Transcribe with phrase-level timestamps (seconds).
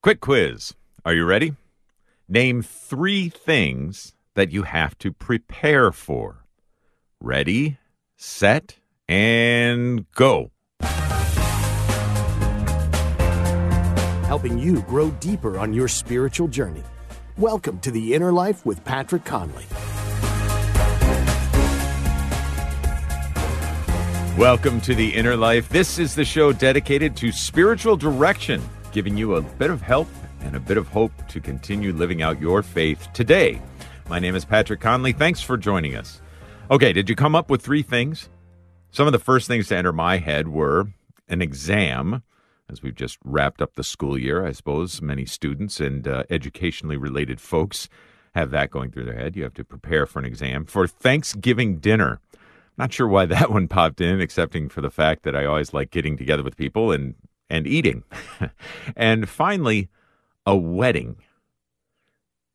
[0.00, 0.74] Quick quiz.
[1.04, 1.54] Are you ready?
[2.28, 6.44] Name three things that you have to prepare for.
[7.20, 7.78] Ready,
[8.16, 8.76] set,
[9.08, 10.52] and go.
[14.28, 16.82] helping you grow deeper on your spiritual journey.
[17.38, 19.64] Welcome to the Inner Life with Patrick Conley.
[24.36, 25.70] Welcome to the Inner Life.
[25.70, 28.62] This is the show dedicated to spiritual direction,
[28.92, 30.08] giving you a bit of help
[30.40, 33.60] and a bit of hope to continue living out your faith today.
[34.08, 35.12] My name is Patrick Conley.
[35.12, 36.20] Thanks for joining us.
[36.70, 38.28] Okay, did you come up with three things?
[38.90, 40.88] Some of the first things to enter my head were
[41.28, 42.22] an exam,
[42.70, 46.96] as we've just wrapped up the school year, I suppose many students and uh, educationally
[46.96, 47.88] related folks
[48.34, 49.36] have that going through their head.
[49.36, 50.64] You have to prepare for an exam.
[50.64, 52.20] For Thanksgiving dinner,
[52.76, 55.90] not sure why that one popped in, excepting for the fact that I always like
[55.90, 57.14] getting together with people and,
[57.50, 58.04] and eating.
[58.96, 59.88] and finally,
[60.46, 61.16] a wedding.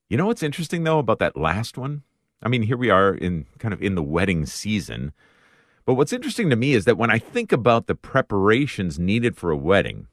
[0.10, 2.04] You know what's interesting, though, about that last one?
[2.42, 5.14] I mean, here we are in kind of in the wedding season.
[5.86, 9.50] But what's interesting to me is that when I think about the preparations needed for
[9.52, 10.08] a wedding,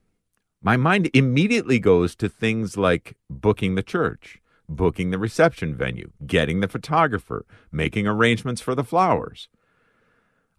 [0.63, 6.61] my mind immediately goes to things like booking the church, booking the reception venue, getting
[6.61, 9.49] the photographer, making arrangements for the flowers.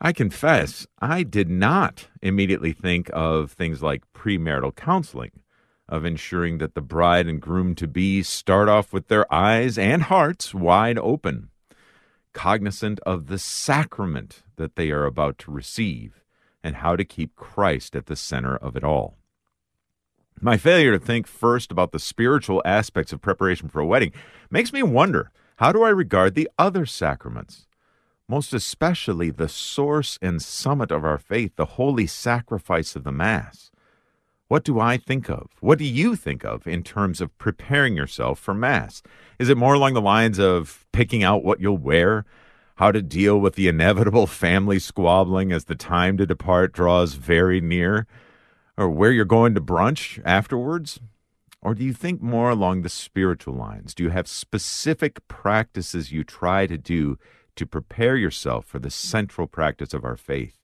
[0.03, 5.43] I confess, I did not immediately think of things like premarital counseling,
[5.87, 10.01] of ensuring that the bride and groom to be start off with their eyes and
[10.03, 11.51] hearts wide open
[12.33, 16.23] cognizant of the sacrament that they are about to receive
[16.63, 19.17] and how to keep Christ at the center of it all.
[20.39, 24.13] My failure to think first about the spiritual aspects of preparation for a wedding
[24.49, 27.67] makes me wonder how do I regard the other sacraments?
[28.31, 33.71] Most especially the source and summit of our faith, the holy sacrifice of the Mass.
[34.47, 35.49] What do I think of?
[35.59, 39.03] What do you think of in terms of preparing yourself for Mass?
[39.37, 42.23] Is it more along the lines of picking out what you'll wear,
[42.75, 47.59] how to deal with the inevitable family squabbling as the time to depart draws very
[47.59, 48.07] near,
[48.77, 51.01] or where you're going to brunch afterwards?
[51.61, 53.93] Or do you think more along the spiritual lines?
[53.93, 57.19] Do you have specific practices you try to do
[57.55, 60.57] to prepare yourself for the central practice of our faith?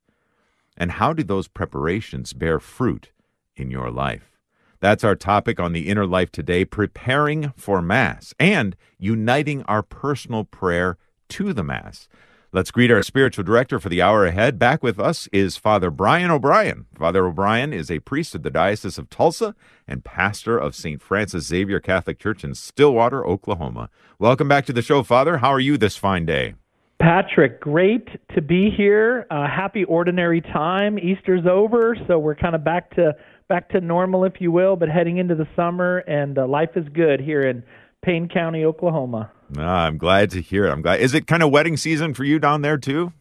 [0.76, 3.12] And how do those preparations bear fruit?
[3.58, 4.32] in your life.
[4.80, 10.44] That's our topic on the inner life today preparing for Mass and uniting our personal
[10.44, 10.98] prayer
[11.30, 12.08] to the Mass.
[12.54, 14.58] Let's greet our spiritual director for the hour ahead.
[14.58, 16.86] Back with us is Father Brian O'Brien.
[16.96, 19.54] Father O'Brien is a priest of the Diocese of Tulsa
[19.88, 21.02] and pastor of St.
[21.02, 23.90] Francis Xavier Catholic Church in Stillwater, Oklahoma.
[24.18, 25.40] Welcome back to the show, Father.
[25.40, 26.54] How are you this fine day?
[27.00, 29.28] Patrick, great to be here.
[29.30, 30.98] Uh, happy ordinary time.
[30.98, 33.16] Easter's over, so we're kind of back to
[33.48, 36.86] back to normal, if you will, but heading into the summer, and uh, life is
[36.94, 37.64] good here in
[38.04, 39.32] Payne County, Oklahoma.
[39.58, 40.72] Ah, I'm glad to hear it.
[40.72, 41.00] I'm glad.
[41.00, 43.14] Is it kind of wedding season for you down there too?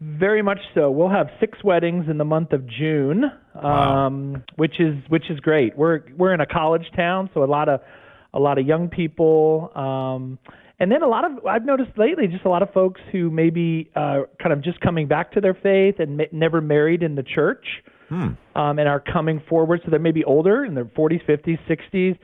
[0.00, 0.90] Very much so.
[0.90, 3.24] We'll have six weddings in the month of June,
[3.54, 4.06] wow.
[4.06, 5.78] um, which is which is great.
[5.78, 7.80] We're we're in a college town, so a lot of
[8.34, 9.70] a lot of young people.
[9.74, 10.38] Um,
[10.80, 13.90] and then a lot of I've noticed lately just a lot of folks who maybe
[13.94, 17.22] uh, kind of just coming back to their faith and ma- never married in the
[17.22, 17.64] church,
[18.08, 18.30] hmm.
[18.56, 19.80] um, and are coming forward.
[19.84, 22.18] So they're maybe older in their 40s, 50s, 60s,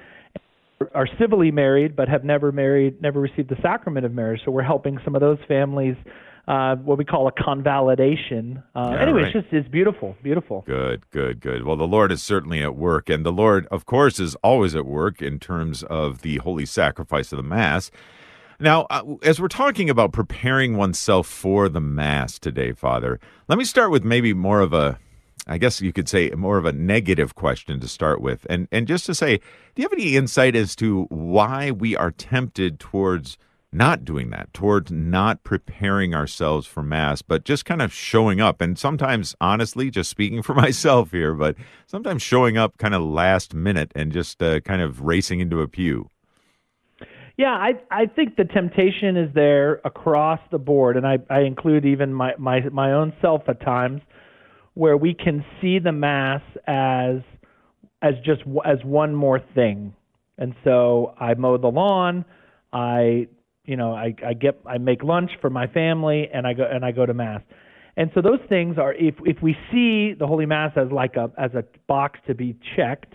[0.94, 4.40] are civilly married but have never married, never received the sacrament of marriage.
[4.44, 5.96] So we're helping some of those families.
[6.48, 8.60] Uh, what we call a convalidation.
[8.74, 9.36] Uh, anyway, right.
[9.36, 10.64] it's just it's beautiful, beautiful.
[10.66, 11.64] Good, good, good.
[11.64, 14.84] Well, the Lord is certainly at work, and the Lord, of course, is always at
[14.84, 17.92] work in terms of the holy sacrifice of the Mass.
[18.62, 23.64] Now, uh, as we're talking about preparing oneself for the Mass today, Father, let me
[23.64, 24.98] start with maybe more of a,
[25.46, 28.46] I guess you could say, more of a negative question to start with.
[28.50, 29.42] And, and just to say, do
[29.76, 33.38] you have any insight as to why we are tempted towards
[33.72, 38.60] not doing that, towards not preparing ourselves for Mass, but just kind of showing up?
[38.60, 41.56] And sometimes, honestly, just speaking for myself here, but
[41.86, 45.66] sometimes showing up kind of last minute and just uh, kind of racing into a
[45.66, 46.10] pew.
[47.40, 51.86] Yeah, I I think the temptation is there across the board, and I I include
[51.86, 54.02] even my my my own self at times,
[54.74, 57.22] where we can see the mass as
[58.02, 59.94] as just as one more thing,
[60.36, 62.26] and so I mow the lawn,
[62.74, 63.26] I
[63.64, 66.84] you know I I get I make lunch for my family, and I go and
[66.84, 67.40] I go to mass.
[67.96, 71.30] And so those things are if if we see the Holy Mass as like a
[71.38, 73.14] as a box to be checked,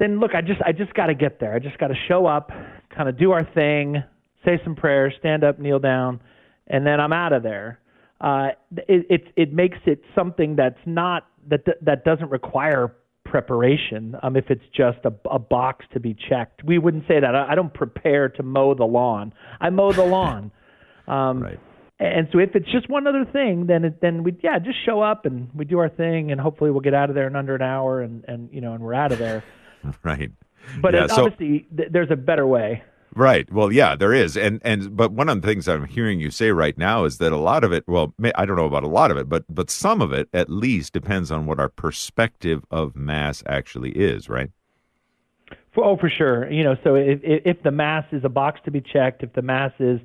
[0.00, 1.54] then look, I just I just got to get there.
[1.54, 2.50] I just got to show up,
[2.96, 4.02] kind of do our thing,
[4.44, 6.20] say some prayers, stand up, kneel down,
[6.66, 7.80] and then I'm out of there.
[8.20, 8.48] Uh,
[8.88, 12.94] it, it it makes it something that's not that that doesn't require
[13.24, 14.16] preparation.
[14.22, 17.34] Um, if it's just a, a box to be checked, we wouldn't say that.
[17.34, 19.34] I, I don't prepare to mow the lawn.
[19.60, 20.50] I mow the lawn.
[21.06, 21.60] Um, right.
[21.98, 25.02] And so if it's just one other thing, then it, then we yeah just show
[25.02, 27.54] up and we do our thing and hopefully we'll get out of there in under
[27.54, 29.44] an hour and and you know and we're out of there.
[30.02, 30.30] right.
[30.80, 32.82] But yeah, it, obviously th- there's a better way.
[33.16, 33.50] Right.
[33.52, 36.50] Well, yeah, there is, and and but one of the things I'm hearing you say
[36.50, 37.84] right now is that a lot of it.
[37.86, 40.50] Well, I don't know about a lot of it, but but some of it at
[40.50, 44.28] least depends on what our perspective of mass actually is.
[44.28, 44.50] Right.
[45.74, 46.50] For, oh, for sure.
[46.50, 49.42] You know, so if if the mass is a box to be checked, if the
[49.42, 50.00] mass is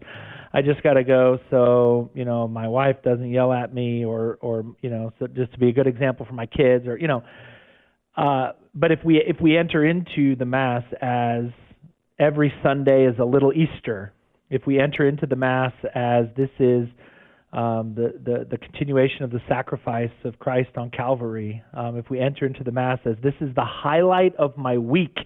[0.53, 4.37] I just got to go so you know my wife doesn't yell at me or
[4.41, 7.07] or you know so just to be a good example for my kids or you
[7.07, 7.23] know
[8.17, 11.45] uh but if we if we enter into the mass as
[12.19, 14.13] every Sunday is a little Easter.
[14.49, 16.87] If we enter into the Mass as this is
[17.53, 22.19] um, the, the, the continuation of the sacrifice of Christ on Calvary, um, if we
[22.19, 25.17] enter into the Mass as this is the highlight of my week,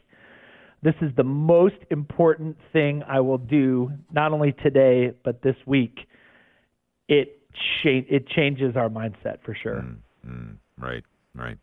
[0.83, 5.99] this is the most important thing I will do, not only today, but this week,
[7.07, 7.39] it,
[7.81, 9.81] cha- it changes our mindset for sure.
[9.81, 9.97] Mm,
[10.27, 11.03] mm, right,
[11.33, 11.57] right.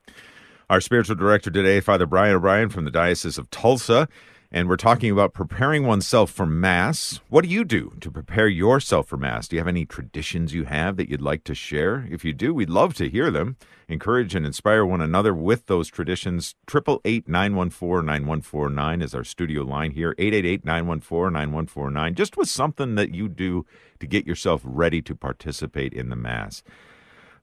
[0.71, 4.09] Our spiritual director today, Father Brian O'Brien from the Diocese of Tulsa
[4.53, 7.21] and we're talking about preparing oneself for Mass.
[7.29, 9.49] What do you do to prepare yourself for Mass?
[9.49, 12.07] Do you have any traditions you have that you'd like to share?
[12.09, 13.57] If you do, we'd love to hear them.
[13.89, 16.55] Encourage and inspire one another with those traditions.
[16.69, 20.15] 888 914 9149 is our studio line here.
[20.19, 22.15] 888 914 9149.
[22.15, 23.67] Just with something that you do
[23.99, 26.63] to get yourself ready to participate in the Mass.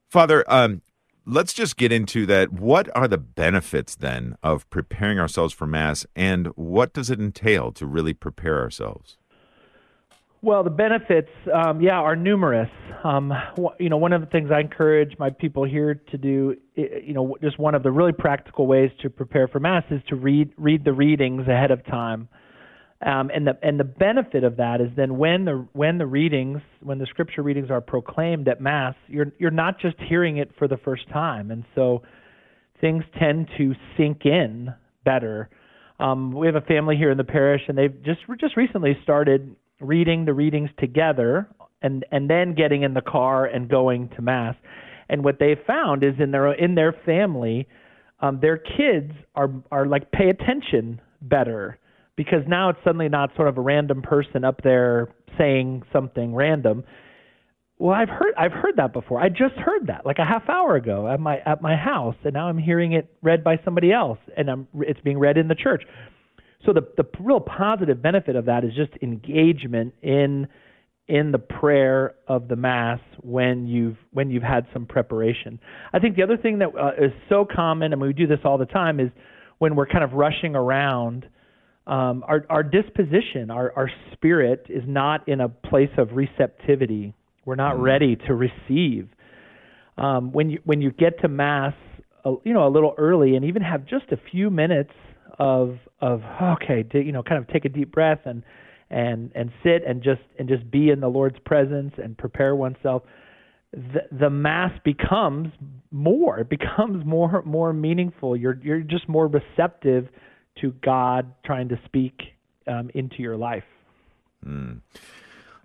[0.09, 0.81] Father, um,
[1.27, 2.51] let's just get into that.
[2.51, 7.71] What are the benefits then of preparing ourselves for Mass, and what does it entail
[7.73, 9.17] to really prepare ourselves?
[10.41, 12.69] Well, the benefits, um, yeah, are numerous.
[13.03, 13.33] Um,
[13.79, 17.35] you know, one of the things I encourage my people here to do, you know,
[17.41, 20.85] just one of the really practical ways to prepare for Mass is to read read
[20.85, 22.29] the readings ahead of time.
[23.05, 26.61] Um, and the and the benefit of that is then when the when the readings
[26.81, 30.67] when the scripture readings are proclaimed at mass, you're you're not just hearing it for
[30.67, 32.01] the first time, and so
[32.81, 34.73] things tend to sink in
[35.05, 35.47] better.
[35.99, 39.55] Um, we have a family here in the parish, and they've just just recently started
[39.79, 41.47] reading the readings together,
[41.83, 44.55] and and then getting in the car and going to mass.
[45.07, 47.67] And what they found is in their in their family,
[48.21, 51.77] um, their kids are are like pay attention better
[52.17, 56.83] because now it's suddenly not sort of a random person up there saying something random.
[57.77, 59.21] Well, I've heard I've heard that before.
[59.21, 62.33] I just heard that like a half hour ago at my at my house, and
[62.33, 65.55] now I'm hearing it read by somebody else, and I'm it's being read in the
[65.55, 65.83] church.
[66.65, 70.47] So the the real positive benefit of that is just engagement in
[71.07, 75.59] in the prayer of the mass when you've when you've had some preparation.
[75.93, 78.57] I think the other thing that uh, is so common, and we do this all
[78.57, 79.11] the time, is
[79.59, 81.27] when we're kind of rushing around
[81.87, 87.15] um, our, our disposition, our, our spirit is not in a place of receptivity.
[87.45, 89.07] We're not mm ready to receive.
[89.97, 91.73] Um, when you when you get to mass,
[92.25, 94.91] uh, you know, a little early, and even have just a few minutes
[95.39, 96.21] of of
[96.61, 98.43] okay, to, you know, kind of take a deep breath and
[98.89, 103.03] and and sit and just and just be in the Lord's presence and prepare oneself.
[103.71, 105.53] The, the mass becomes
[105.89, 106.39] more.
[106.39, 108.35] It becomes more more meaningful.
[108.35, 110.09] You're you're just more receptive
[110.61, 112.33] to God trying to speak
[112.67, 113.63] um, into your life.
[114.45, 114.81] Mm.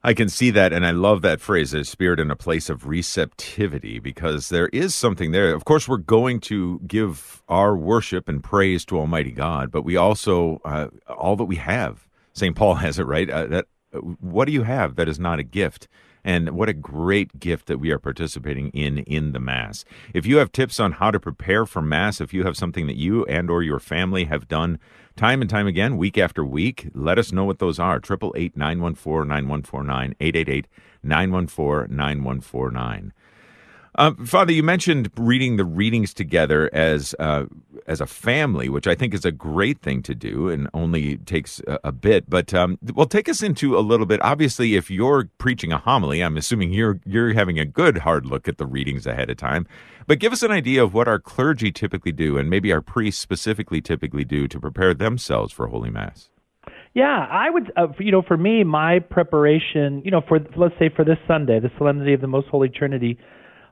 [0.04, 2.88] I can see that, and I love that phrase, a spirit in a place of
[2.88, 5.54] receptivity, because there is something there.
[5.54, 9.96] Of course, we're going to give our worship and praise to Almighty God, but we
[9.96, 12.56] also, uh, all that we have, St.
[12.56, 13.30] Paul has it, right?
[13.30, 15.86] Uh, that What do you have that is not a gift?
[16.24, 19.84] And what a great gift that we are participating in in the Mass.
[20.14, 22.96] If you have tips on how to prepare for Mass, if you have something that
[22.96, 24.78] you and or your family have done
[25.16, 27.96] time and time again, week after week, let us know what those are.
[27.96, 30.66] 888 914 9149, 888
[31.02, 33.12] 914 9149.
[33.96, 37.44] Uh, Father, you mentioned reading the readings together as uh,
[37.86, 41.60] as a family, which I think is a great thing to do, and only takes
[41.66, 42.28] a, a bit.
[42.28, 44.22] But um, well, take us into a little bit.
[44.22, 48.48] Obviously, if you're preaching a homily, I'm assuming you're you're having a good hard look
[48.48, 49.66] at the readings ahead of time.
[50.06, 53.20] But give us an idea of what our clergy typically do, and maybe our priests
[53.20, 56.30] specifically typically do to prepare themselves for Holy Mass.
[56.94, 57.70] Yeah, I would.
[57.76, 60.00] Uh, you know, for me, my preparation.
[60.02, 63.18] You know, for let's say for this Sunday, the Solemnity of the Most Holy Trinity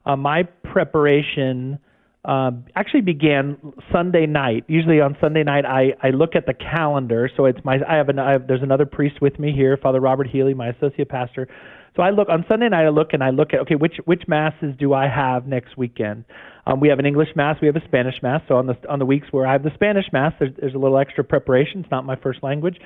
[0.06, 1.78] uh, my preparation
[2.24, 3.56] uh, actually began
[3.90, 4.64] Sunday night.
[4.68, 7.30] Usually on Sunday night, I, I look at the calendar.
[7.36, 10.00] So it's my I have, an, I have there's another priest with me here, Father
[10.00, 11.48] Robert Healy, my associate pastor.
[11.96, 12.84] So I look on Sunday night.
[12.84, 16.24] I look and I look at okay, which which masses do I have next weekend?
[16.66, 18.42] Um, we have an English mass, we have a Spanish mass.
[18.48, 20.78] So on the on the weeks where I have the Spanish mass, there's, there's a
[20.78, 21.80] little extra preparation.
[21.80, 22.76] It's not my first language,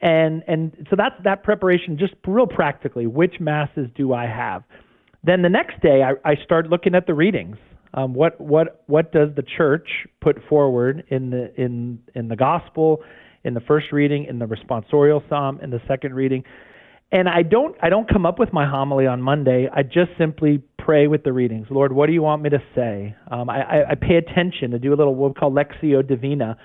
[0.00, 1.98] and and so that's that preparation.
[1.98, 4.64] Just real practically, which masses do I have?
[5.22, 7.56] Then the next day, I, I start looking at the readings.
[7.92, 9.88] Um, what what what does the church
[10.20, 13.02] put forward in the in in the gospel,
[13.44, 16.44] in the first reading, in the responsorial psalm, in the second reading?
[17.12, 19.68] And I don't I don't come up with my homily on Monday.
[19.74, 21.66] I just simply pray with the readings.
[21.68, 23.16] Lord, what do you want me to say?
[23.30, 26.56] Um, I, I, I pay attention to do a little what we call lectio divina.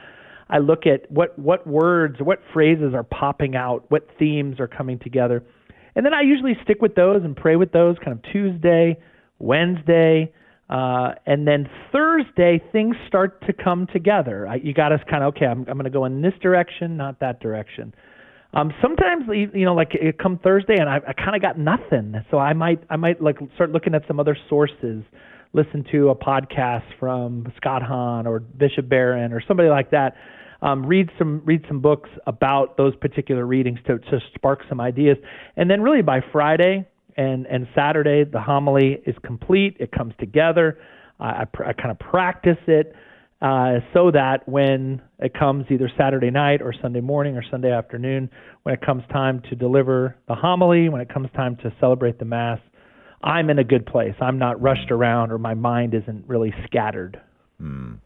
[0.48, 5.00] I look at what what words, what phrases are popping out, what themes are coming
[5.00, 5.44] together,
[5.96, 7.98] and then I usually stick with those and pray with those.
[8.04, 8.98] Kind of Tuesday,
[9.40, 10.32] Wednesday,
[10.70, 14.48] uh, and then Thursday things start to come together.
[14.48, 15.46] I, you got us kind of okay.
[15.46, 17.94] I'm I'm going to go in this direction, not that direction.
[18.54, 22.16] Um, sometimes you know, like it come Thursday, and I, I kind of got nothing,
[22.32, 25.04] so I might I might like start looking at some other sources,
[25.54, 30.16] listen to a podcast from Scott Hahn or Bishop Barron or somebody like that.
[30.62, 35.18] Um, read some read some books about those particular readings to to spark some ideas,
[35.58, 39.78] and then really by Friday and and Saturday the homily is complete.
[39.80, 40.80] It comes together.
[41.20, 42.96] I, I, I kind of practice it
[43.42, 48.30] uh, so that when it comes either Saturday night or Sunday morning or Sunday afternoon,
[48.64, 52.26] when it comes time to deliver the homily, when it comes time to celebrate the
[52.26, 52.60] Mass,
[53.22, 54.16] I'm in a good place.
[54.22, 57.20] I'm not rushed around or my mind isn't really scattered.
[57.62, 58.00] Mm.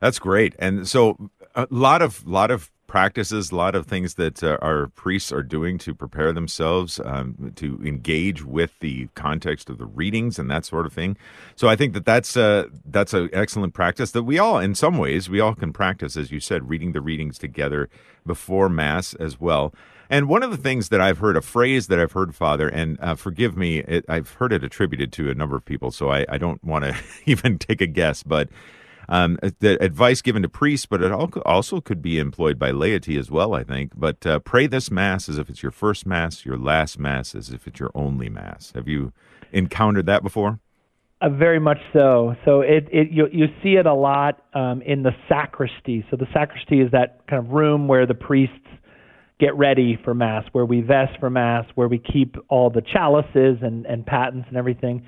[0.00, 0.54] That's great.
[0.58, 4.86] And so a lot of lot of practices, a lot of things that uh, our
[4.86, 10.38] priests are doing to prepare themselves um, to engage with the context of the readings
[10.38, 11.16] and that sort of thing.
[11.54, 14.96] So I think that that's uh, that's an excellent practice that we all, in some
[14.98, 17.90] ways, we all can practice, as you said, reading the readings together
[18.24, 19.74] before Mass as well.
[20.10, 22.98] And one of the things that I've heard, a phrase that I've heard, Father, and
[23.00, 26.24] uh, forgive me, it, I've heard it attributed to a number of people, so I,
[26.30, 26.96] I don't want to
[27.26, 28.48] even take a guess, but
[29.08, 33.30] um, the advice given to priests, but it also could be employed by laity as
[33.30, 33.92] well, I think.
[33.96, 37.50] But uh, pray this Mass as if it's your first Mass, your last Mass as
[37.50, 38.72] if it's your only Mass.
[38.74, 39.12] Have you
[39.52, 40.60] encountered that before?
[41.20, 42.36] Uh, very much so.
[42.44, 46.04] So it, it you you see it a lot um, in the sacristy.
[46.10, 48.54] So the sacristy is that kind of room where the priests
[49.40, 53.58] get ready for mass, where we vest for mass, where we keep all the chalices
[53.62, 55.04] and and patens and everything.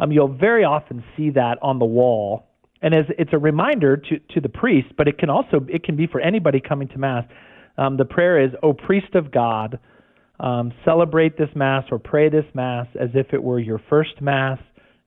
[0.00, 2.48] Um, you'll very often see that on the wall
[2.84, 5.96] and as it's a reminder to to the priest, but it can also it can
[5.96, 7.24] be for anybody coming to mass.
[7.78, 9.78] Um, the prayer is, "O priest of God,
[10.38, 14.58] um, celebrate this mass or pray this mass as if it were your first mass,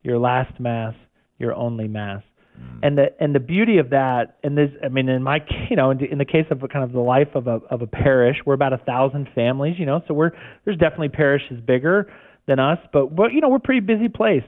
[0.02, 0.96] your last mass,
[1.38, 2.24] your only mass."
[2.60, 2.80] Mm.
[2.82, 5.92] And the and the beauty of that, and this, I mean, in my, you know,
[5.92, 8.56] in, in the case of kind of the life of a of a parish, we're
[8.56, 10.32] about a thousand families, you know, so we're
[10.66, 12.12] there's definitely parishes bigger
[12.48, 14.44] than us, but but you know, we're a pretty busy place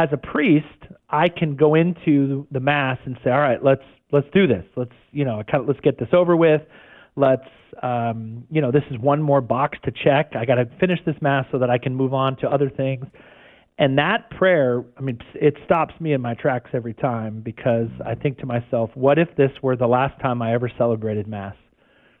[0.00, 0.66] as a priest,
[1.10, 4.64] I can go into the mass and say, all right, let's let's do this.
[4.76, 6.62] Let's you know, kind of let's get this over with.
[7.16, 7.48] Let's
[7.82, 10.32] um, you know, this is one more box to check.
[10.34, 13.04] I got to finish this mass so that I can move on to other things.
[13.78, 18.14] And that prayer, I mean, it stops me in my tracks every time because I
[18.14, 21.54] think to myself, what if this were the last time I ever celebrated mass?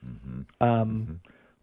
[0.06, 0.64] Mm-hmm.
[0.64, 1.12] Um, mm-hmm.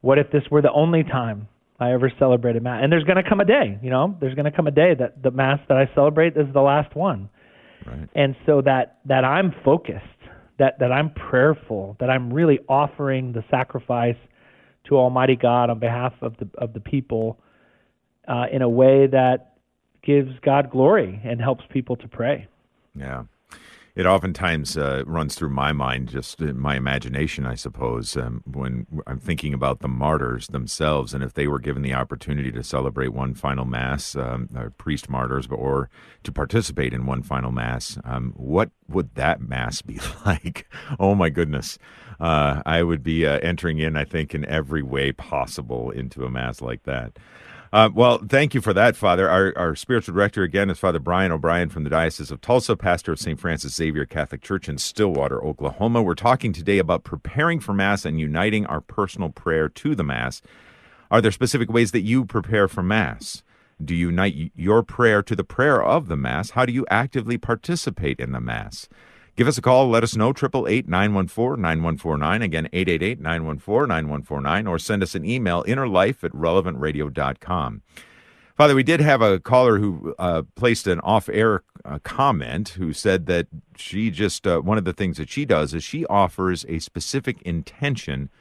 [0.01, 1.47] What if this were the only time
[1.79, 2.79] I ever celebrated mass.
[2.84, 4.96] And there's going to come a day, you know, there's going to come a day
[4.98, 7.29] that the mass that I celebrate is the last one.
[7.86, 8.10] Right.
[8.15, 10.03] And so that that I'm focused,
[10.60, 14.17] that that I'm prayerful, that I'm really offering the sacrifice
[14.89, 17.39] to Almighty God on behalf of the of the people
[18.27, 19.57] uh, in a way that
[20.03, 22.48] gives God glory and helps people to pray.
[22.96, 23.24] Yeah
[23.97, 29.17] it oftentimes uh, runs through my mind, just my imagination, I suppose, um, when I'm
[29.17, 33.33] thinking about the martyrs themselves, and if they were given the opportunity to celebrate one
[33.33, 35.89] final mass, um, priest martyrs, or
[36.21, 40.69] to participate in one final mass, um, what would that mass be like?
[40.99, 41.79] oh my goodness,
[42.19, 46.29] uh, I would be uh, entering in, I think, in every way possible into a
[46.29, 47.17] mass like that.
[47.74, 49.29] Uh, well, thank you for that, Father.
[49.29, 53.12] Our, our spiritual director again is Father Brian O'Brien from the Diocese of Tulsa, pastor
[53.12, 53.39] of St.
[53.39, 56.01] Francis Xavier Catholic Church in Stillwater, Oklahoma.
[56.01, 60.41] We're talking today about preparing for Mass and uniting our personal prayer to the Mass.
[61.12, 63.43] Are there specific ways that you prepare for Mass?
[63.83, 66.51] Do you unite your prayer to the prayer of the Mass?
[66.51, 68.88] How do you actively participate in the Mass?
[69.38, 69.88] Give us a call.
[69.88, 70.32] Let us know.
[70.32, 72.41] 888 914 9149.
[72.41, 74.67] Again, 888 914 9149.
[74.67, 77.84] Or send us an email, innerlife at relevantradio.com.
[78.56, 82.91] Father, we did have a caller who uh, placed an off air uh, comment who
[82.91, 86.65] said that she just, uh, one of the things that she does is she offers
[86.67, 88.32] a specific intention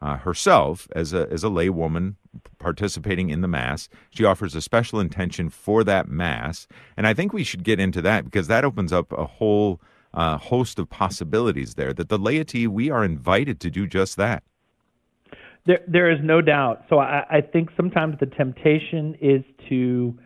[0.00, 2.16] uh, herself as a as a lay woman
[2.58, 3.88] participating in the mass.
[4.10, 8.02] She offers a special intention for that mass, and I think we should get into
[8.02, 9.80] that because that opens up a whole
[10.14, 11.92] uh, host of possibilities there.
[11.92, 14.42] That the laity we are invited to do just that.
[15.66, 16.84] There, there is no doubt.
[16.88, 20.18] So I, I think sometimes the temptation is to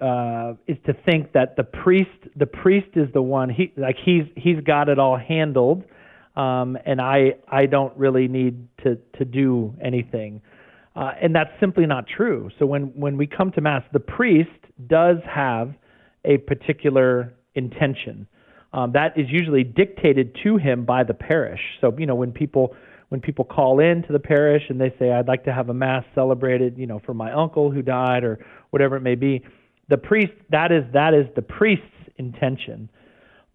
[0.00, 4.24] uh, is to think that the priest the priest is the one he like he's
[4.36, 5.84] he's got it all handled,
[6.36, 10.42] um, and I I don't really need to to do anything,
[10.96, 12.50] uh, and that's simply not true.
[12.58, 14.50] So when when we come to mass, the priest
[14.88, 15.74] does have
[16.24, 18.26] a particular intention
[18.74, 21.60] um, that is usually dictated to him by the parish.
[21.80, 22.74] So you know when people
[23.08, 25.74] when people call in to the parish and they say I'd like to have a
[25.74, 29.44] mass celebrated, you know, for my uncle who died or whatever it may be,
[29.88, 31.84] the priest that is that is the priest's
[32.18, 32.90] intention.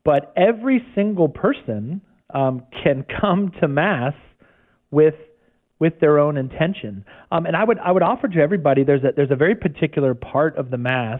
[0.05, 2.01] But every single person
[2.33, 4.13] um, can come to mass
[4.91, 5.15] with
[5.79, 7.03] with their own intention.
[7.31, 10.13] Um, and I would I would offer to everybody there's a there's a very particular
[10.13, 11.19] part of the mass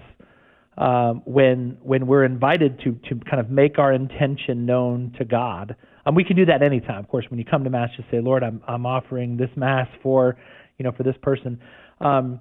[0.80, 5.76] um, when when we're invited to to kind of make our intention known to God.
[6.06, 7.26] Um, we can do that anytime, of course.
[7.30, 10.38] When you come to mass, just say, "Lord, I'm I'm offering this mass for,
[10.78, 11.60] you know, for this person."
[12.00, 12.40] Um,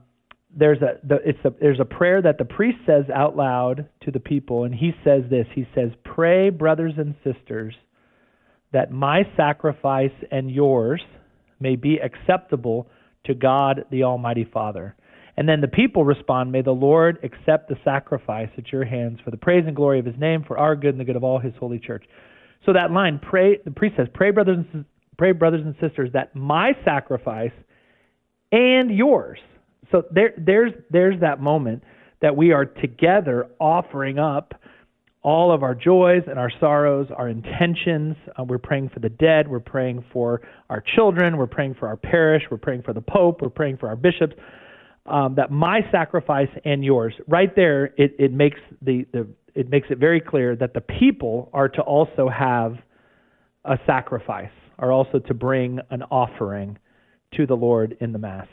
[0.57, 4.13] there's a the, it's a there's a prayer that the priest says out loud to
[4.13, 5.47] the people, and he says this.
[5.55, 7.75] He says, "Pray, brothers and sisters,
[8.73, 11.03] that my sacrifice and yours
[11.59, 12.89] may be acceptable
[13.25, 14.95] to God the Almighty Father."
[15.39, 19.31] And then the people respond, May the Lord accept the sacrifice at your hands for
[19.31, 21.39] the praise and glory of his name, for our good and the good of all
[21.39, 22.05] his holy church.
[22.67, 24.85] So that line, pray, the priest says, Pray, brothers and,
[25.17, 27.53] pray, brothers and sisters, that my sacrifice
[28.51, 29.39] and yours.
[29.93, 31.85] So there, there's, there's that moment
[32.21, 34.55] that we are together offering up
[35.23, 38.17] all of our joys and our sorrows, our intentions.
[38.37, 39.47] Uh, we're praying for the dead.
[39.47, 41.37] We're praying for our children.
[41.37, 42.43] We're praying for our parish.
[42.51, 43.41] We're praying for the Pope.
[43.41, 44.35] We're praying for our bishops
[45.11, 49.89] um, that my sacrifice and yours, right there, it, it makes the, the it makes
[49.91, 52.77] it very clear that the people are to also have
[53.65, 56.79] a sacrifice, are also to bring an offering
[57.35, 58.47] to the Lord in the Mass.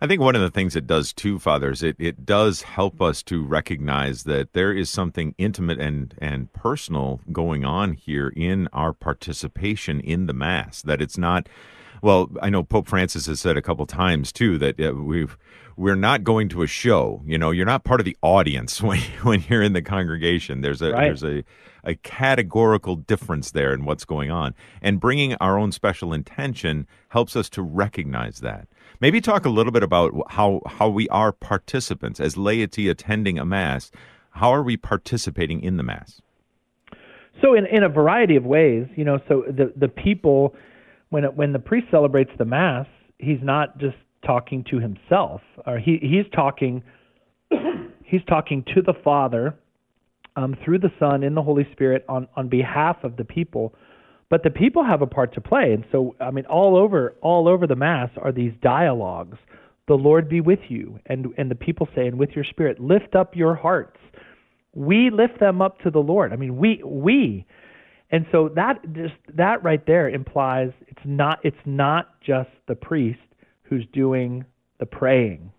[0.00, 3.20] I think one of the things it does too, fathers, it, it does help us
[3.24, 8.92] to recognize that there is something intimate and, and personal going on here in our
[8.92, 10.82] participation in the Mass.
[10.82, 11.48] That it's not
[12.02, 15.36] well, I know Pope Francis has said a couple times too that uh, we've
[15.76, 17.22] we're not going to a show.
[17.24, 20.60] You know, you're not part of the audience when when you're in the congregation.
[20.60, 21.04] There's a right.
[21.04, 21.44] there's a
[21.84, 27.36] a categorical difference there in what's going on, and bringing our own special intention helps
[27.36, 28.68] us to recognize that.
[29.00, 33.44] Maybe talk a little bit about how how we are participants as laity attending a
[33.44, 33.90] mass.
[34.32, 36.20] How are we participating in the mass?
[37.40, 40.54] So in in a variety of ways, you know, so the the people
[41.10, 42.86] when it, when the priest celebrates the mass,
[43.18, 46.82] he's not just talking to himself, or he he's talking
[48.04, 49.54] he's talking to the Father
[50.36, 53.74] um, through the Son in the Holy Spirit on on behalf of the people.
[54.30, 57.48] But the people have a part to play, and so I mean, all over all
[57.48, 59.38] over the mass are these dialogues.
[59.86, 63.14] The Lord be with you, and and the people say, and with your spirit, lift
[63.14, 63.98] up your hearts.
[64.74, 66.32] We lift them up to the Lord.
[66.32, 67.46] I mean, we we
[68.10, 73.18] and so that just that right there implies it's not it's not just the priest
[73.62, 74.44] who's doing
[74.80, 75.52] the praying.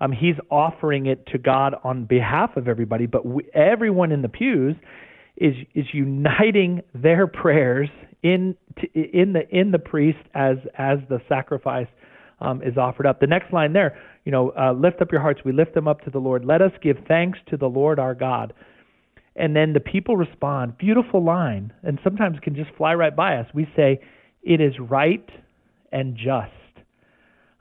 [0.00, 4.28] Um, he's offering it to God on behalf of everybody, but we, everyone in the
[4.28, 4.76] pews
[5.36, 7.88] is is uniting their prayers
[8.22, 11.88] in to, in the in the priest as as the sacrifice
[12.40, 13.18] um, is offered up.
[13.18, 15.40] The next line there, you know, uh, lift up your hearts.
[15.44, 16.44] We lift them up to the Lord.
[16.44, 18.52] Let us give thanks to the Lord our God
[19.36, 20.78] and then the people respond.
[20.78, 23.46] Beautiful line, and sometimes can just fly right by us.
[23.54, 24.00] We say,
[24.42, 25.28] It is right
[25.92, 26.52] and just.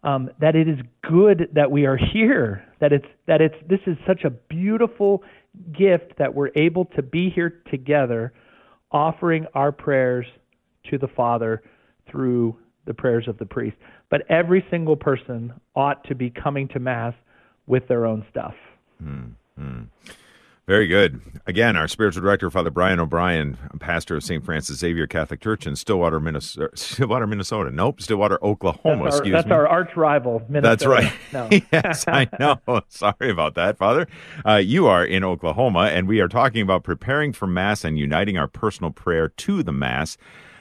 [0.03, 2.63] Um, that it is good that we are here.
[2.79, 5.23] That it's that it's this is such a beautiful
[5.77, 8.31] gift that we're able to be here together,
[8.91, 10.25] offering our prayers
[10.89, 11.63] to the Father
[12.09, 13.75] through the prayers of the priest.
[14.09, 17.13] But every single person ought to be coming to Mass
[17.65, 18.53] with their own stuff.
[19.03, 19.83] Mm-hmm.
[20.67, 21.21] Very good.
[21.45, 24.43] Again, our spiritual director, Father Brian O'Brien, pastor of St.
[24.43, 26.69] Francis Xavier Catholic Church in Stillwater, Minnesota.
[26.75, 27.71] Stillwater, Minnesota.
[27.71, 29.05] Nope, Stillwater, Oklahoma.
[29.05, 29.53] That's our, excuse that's me.
[29.53, 30.67] our arch rival, Minnesota.
[30.67, 31.13] That's right.
[31.31, 31.47] No.
[31.71, 32.59] yes, I know.
[32.89, 34.07] Sorry about that, Father.
[34.45, 38.37] Uh, you are in Oklahoma, and we are talking about preparing for Mass and uniting
[38.37, 40.17] our personal prayer to the Mass.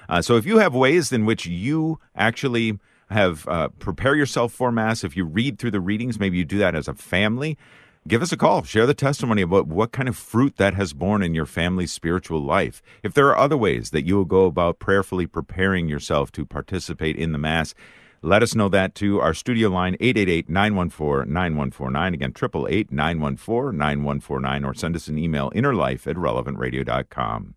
[0.08, 2.78] Uh, so, if you have ways in which you actually
[3.10, 6.58] have uh, prepare yourself for Mass, if you read through the readings, maybe you do
[6.58, 7.58] that as a family
[8.06, 8.62] give us a call.
[8.62, 12.42] Share the testimony about what kind of fruit that has borne in your family's spiritual
[12.42, 12.82] life.
[13.02, 17.16] If there are other ways that you will go about prayerfully preparing yourself to participate
[17.16, 17.74] in the Mass,
[18.22, 19.20] let us know that too.
[19.20, 27.54] our studio line 888-914-9149 again 888-914-9149 or send us an email innerlife at relevantradio.com.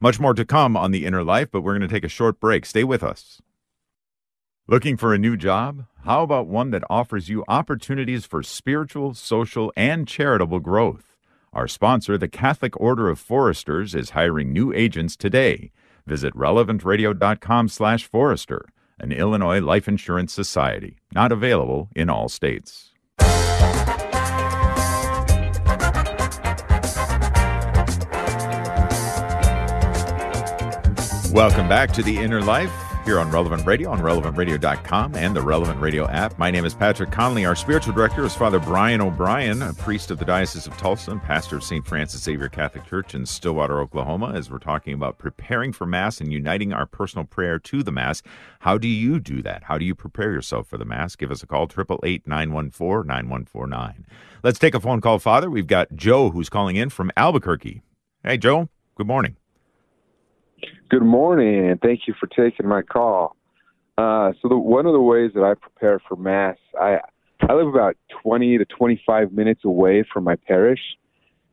[0.00, 2.40] Much more to come on the inner life, but we're going to take a short
[2.40, 2.64] break.
[2.64, 3.42] Stay with us.
[4.70, 5.84] Looking for a new job?
[6.04, 11.16] How about one that offers you opportunities for spiritual, social, and charitable growth?
[11.52, 15.72] Our sponsor, the Catholic Order of Foresters, is hiring new agents today.
[16.06, 18.64] Visit relevantradio.com/forester,
[19.00, 22.92] an Illinois life insurance society, not available in all states.
[31.32, 35.80] Welcome back to the Inner Life here on Relevant Radio, on relevantradio.com, and the Relevant
[35.80, 36.38] Radio app.
[36.38, 37.44] My name is Patrick Conley.
[37.44, 41.20] Our spiritual director is Father Brian O'Brien, a priest of the Diocese of Tulsa and
[41.20, 41.84] pastor of St.
[41.84, 46.32] Francis Xavier Catholic Church in Stillwater, Oklahoma, as we're talking about preparing for Mass and
[46.32, 48.22] uniting our personal prayer to the Mass.
[48.60, 49.64] How do you do that?
[49.64, 51.16] How do you prepare yourself for the Mass?
[51.16, 54.06] Give us a call, 888 914 9149.
[54.44, 55.50] Let's take a phone call, Father.
[55.50, 57.82] We've got Joe who's calling in from Albuquerque.
[58.22, 58.68] Hey, Joe.
[58.94, 59.34] Good morning.
[60.88, 63.36] Good morning, and thank you for taking my call.
[63.96, 66.98] Uh, so, the, one of the ways that I prepare for Mass, I
[67.48, 70.80] I live about 20 to 25 minutes away from my parish,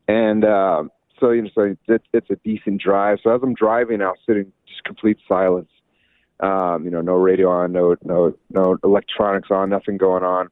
[0.06, 0.84] and uh,
[1.20, 3.18] so you know, so it's, it's a decent drive.
[3.22, 5.70] So as I'm driving, I'll sit in just complete silence.
[6.40, 10.48] Um, you know, no radio on, no no no electronics on, nothing going on.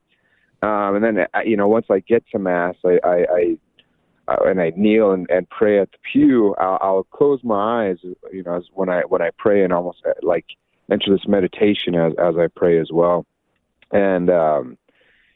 [0.61, 3.57] Um, and then uh, you know, once I get to Mass, I, I, I
[4.27, 7.97] uh, and I kneel and, and pray at the pew, I'll, I'll close my eyes,
[8.31, 10.45] you know, as when I when I pray and almost uh, like
[10.91, 13.25] enter this meditation as as I pray as well.
[13.91, 14.77] And um,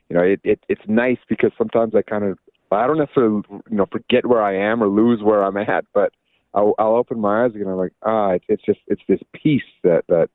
[0.09, 2.37] you know, it, it it's nice because sometimes I kind of
[2.71, 6.11] I don't necessarily you know forget where I am or lose where I'm at, but
[6.53, 7.67] I'll, I'll open my eyes again.
[7.67, 10.29] I'm like, ah, it's, it's just it's this peace that that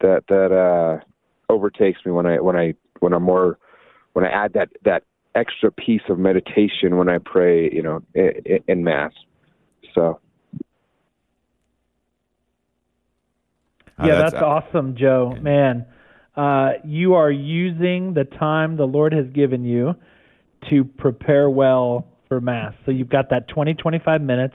[0.00, 1.04] that that uh,
[1.52, 3.58] overtakes me when I when I when I'm more
[4.12, 5.02] when I add that that
[5.34, 9.12] extra piece of meditation when I pray, you know, in, in mass.
[9.94, 10.20] So.
[14.02, 15.36] Yeah, oh, that's, that's awesome, Joe.
[15.40, 15.84] Man,
[16.36, 19.94] uh, you are using the time the Lord has given you
[20.70, 22.72] to prepare well for Mass.
[22.84, 24.54] So you've got that 20, 25 minutes.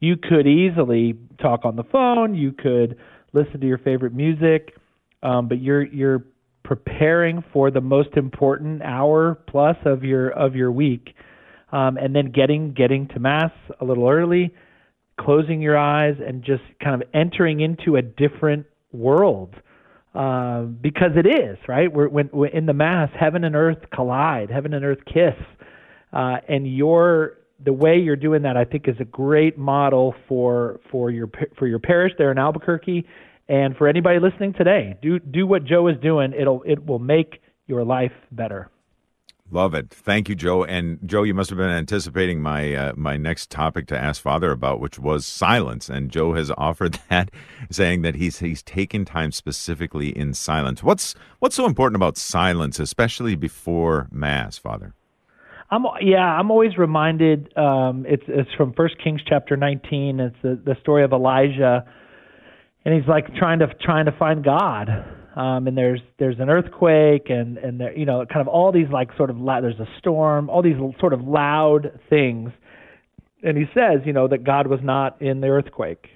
[0.00, 2.34] You could easily talk on the phone.
[2.34, 2.96] You could
[3.32, 4.76] listen to your favorite music,
[5.22, 6.24] um, but you're you're
[6.66, 11.14] preparing for the most important hour plus of your of your week,
[11.70, 14.52] um, and then getting getting to mass a little early,
[15.20, 19.54] closing your eyes, and just kind of entering into a different world.
[20.12, 21.92] Uh, because it is right.
[21.92, 25.34] We're, when, when in the mass, heaven and earth collide, heaven and earth kiss,
[26.12, 30.80] uh, and your the way you're doing that, I think, is a great model for
[30.90, 33.06] for your for your parish there in Albuquerque,
[33.48, 36.32] and for anybody listening today, do do what Joe is doing.
[36.32, 38.70] It'll it will make your life better.
[39.52, 39.90] Love it.
[39.90, 40.64] Thank you, Joe.
[40.64, 44.50] And Joe, you must have been anticipating my uh, my next topic to ask Father
[44.50, 45.88] about, which was silence.
[45.88, 47.30] And Joe has offered that,
[47.70, 50.82] saying that he's he's taken time specifically in silence.
[50.82, 54.94] What's what's so important about silence, especially before Mass, Father?
[55.70, 57.56] I'm yeah, I'm always reminded.
[57.56, 60.18] Um, it's it's from First Kings chapter 19.
[60.18, 61.84] It's the the story of Elijah
[62.86, 64.88] and he's like trying to trying to find God.
[65.34, 68.86] Um, and there's there's an earthquake and and there, you know kind of all these
[68.90, 72.50] like sort of la- there's a storm, all these sort of loud things.
[73.42, 76.06] And he says, you know, that God was not in the earthquake.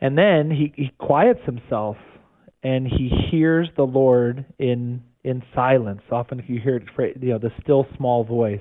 [0.00, 1.96] And then he he quiets himself
[2.62, 6.00] and he hears the Lord in in silence.
[6.10, 8.60] Often you hear it, you know, the still small voice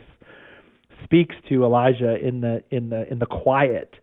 [1.05, 3.95] speaks to Elijah in the in the in the quiet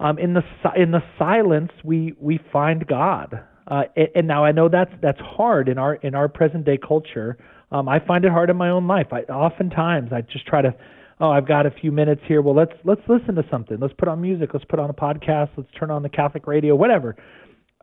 [0.00, 0.42] um, in the
[0.76, 3.44] in the silence we we find God.
[3.68, 6.78] Uh, and, and now I know that's that's hard in our in our present day
[6.78, 7.36] culture.
[7.70, 9.08] Um, I find it hard in my own life.
[9.12, 10.74] I oftentimes I just try to,
[11.20, 12.42] oh, I've got a few minutes here.
[12.42, 13.78] Well, let's let's listen to something.
[13.78, 14.50] Let's put on music.
[14.52, 15.50] Let's put on a podcast.
[15.56, 17.14] Let's turn on the Catholic radio, whatever.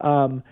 [0.01, 0.43] Um,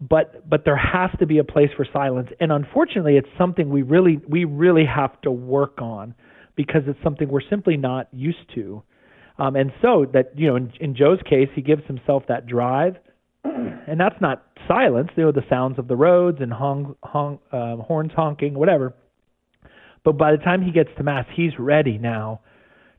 [0.00, 3.82] but but there has to be a place for silence, and unfortunately, it's something we
[3.82, 6.14] really we really have to work on
[6.56, 8.82] because it's something we're simply not used to.
[9.38, 12.96] Um, and so that you know, in, in Joe's case, he gives himself that drive,
[13.44, 15.10] and that's not silence.
[15.16, 18.94] You know, the sounds of the roads and hong, hong, uh, horns honking, whatever.
[20.04, 22.40] But by the time he gets to mass, he's ready now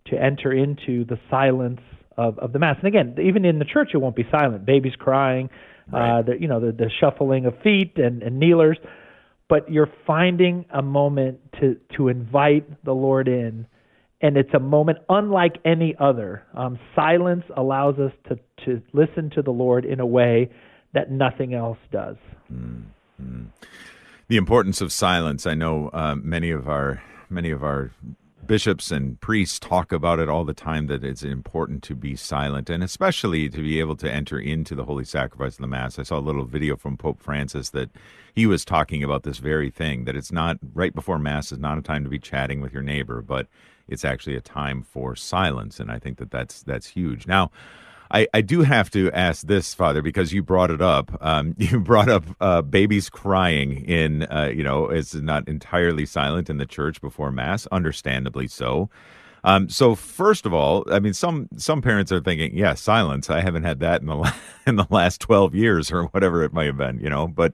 [0.07, 1.79] to enter into the silence
[2.17, 2.77] of, of the mass.
[2.79, 4.65] And again, even in the church, it won't be silent.
[4.65, 5.49] Babies crying,
[5.93, 6.19] uh, right.
[6.19, 8.77] uh, the you know the, the shuffling of feet and, and kneelers.
[9.47, 13.67] But you're finding a moment to to invite the Lord in
[14.21, 16.43] and it's a moment unlike any other.
[16.53, 20.49] Um, silence allows us to, to listen to the Lord in a way
[20.93, 22.15] that nothing else does.
[22.51, 23.45] Mm-hmm.
[24.27, 25.45] The importance of silence.
[25.45, 27.91] I know uh, many of our many of our
[28.45, 32.69] bishops and priests talk about it all the time that it's important to be silent
[32.69, 35.97] and especially to be able to enter into the holy sacrifice of the mass.
[35.97, 37.89] I saw a little video from Pope Francis that
[38.35, 41.77] he was talking about this very thing that it's not right before mass is not
[41.77, 43.47] a time to be chatting with your neighbor, but
[43.87, 47.27] it's actually a time for silence and I think that that's that's huge.
[47.27, 47.51] Now,
[48.11, 51.17] I, I do have to ask this, Father, because you brought it up.
[51.21, 56.49] Um, you brought up uh, babies crying in, uh, you know, it's not entirely silent
[56.49, 58.89] in the church before Mass, understandably so.
[59.43, 63.29] Um, so first of all, I mean, some some parents are thinking, yeah, silence.
[63.29, 64.33] I haven't had that in the
[64.67, 67.27] in the last twelve years or whatever it might have been, you know.
[67.27, 67.53] But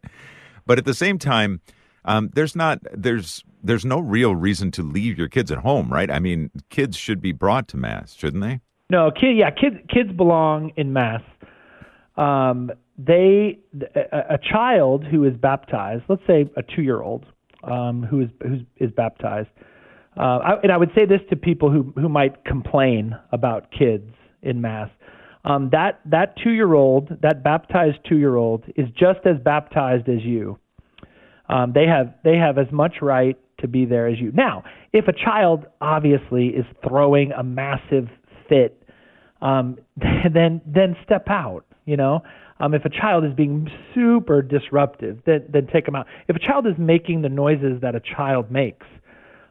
[0.66, 1.60] but at the same time,
[2.06, 6.10] um, there's not there's there's no real reason to leave your kids at home, right?
[6.10, 8.60] I mean, kids should be brought to mass, shouldn't they?
[8.90, 9.38] No, kid.
[9.38, 9.78] Yeah, kids.
[9.94, 11.22] Kids belong in mass.
[12.18, 13.60] Um, they
[13.96, 16.04] a, a child who is baptized.
[16.08, 17.26] Let's say a two-year-old
[17.64, 19.50] um, who is who is baptized.
[20.18, 24.12] Uh, I, and I would say this to people who who might complain about kids
[24.42, 24.90] in mass.
[25.44, 30.60] Um, that that two-year-old, that baptized two-year-old, is just as baptized as you.
[31.52, 34.32] Um, they have they have as much right to be there as you.
[34.32, 38.08] Now, if a child obviously is throwing a massive
[38.50, 38.82] fit
[39.42, 39.78] um,
[40.34, 41.66] then then step out.
[41.86, 42.22] You know,
[42.60, 46.08] um, if a child is being super disruptive, then then take them out.
[46.28, 48.86] If a child is making the noises that a child makes,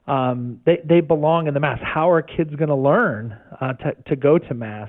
[0.07, 1.81] um, they they belong in the mass.
[1.83, 4.89] How are kids going to learn uh, to to go to mass?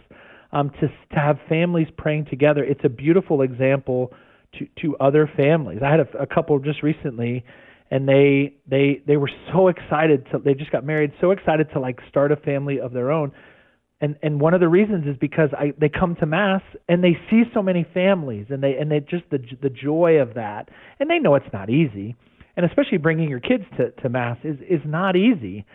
[0.53, 2.63] Um, to to have families praying together.
[2.63, 4.13] It's a beautiful example
[4.59, 5.79] to to other families.
[5.83, 7.43] I had a, a couple just recently,
[7.89, 11.79] and they they they were so excited to they just got married, so excited to
[11.79, 13.31] like start a family of their own.
[13.99, 17.17] And and one of the reasons is because I they come to mass and they
[17.29, 20.69] see so many families and they and they just the the joy of that.
[20.99, 22.15] And they know it's not easy
[22.55, 25.65] and especially bringing your kids to to mass is is not easy.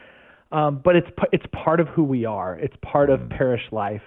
[0.52, 2.56] Um, but it's it's part of who we are.
[2.56, 4.02] It's part of parish life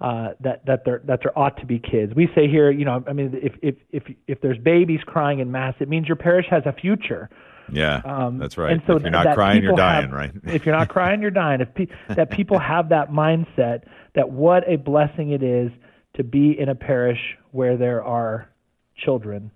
[0.00, 3.04] uh, that that there that there ought to be kids we say here you know
[3.06, 6.46] I mean if if if if there's babies crying in mass it means your parish
[6.50, 7.28] has a future
[7.72, 8.72] yeah, um, that's right.
[8.72, 10.32] And so if you're not crying, you're dying, have, right?
[10.44, 11.60] if you're not crying, you're dying.
[11.60, 13.84] If pe- that people have that mindset
[14.14, 15.70] that what a blessing it is
[16.14, 18.50] to be in a parish where there are
[18.96, 19.50] children,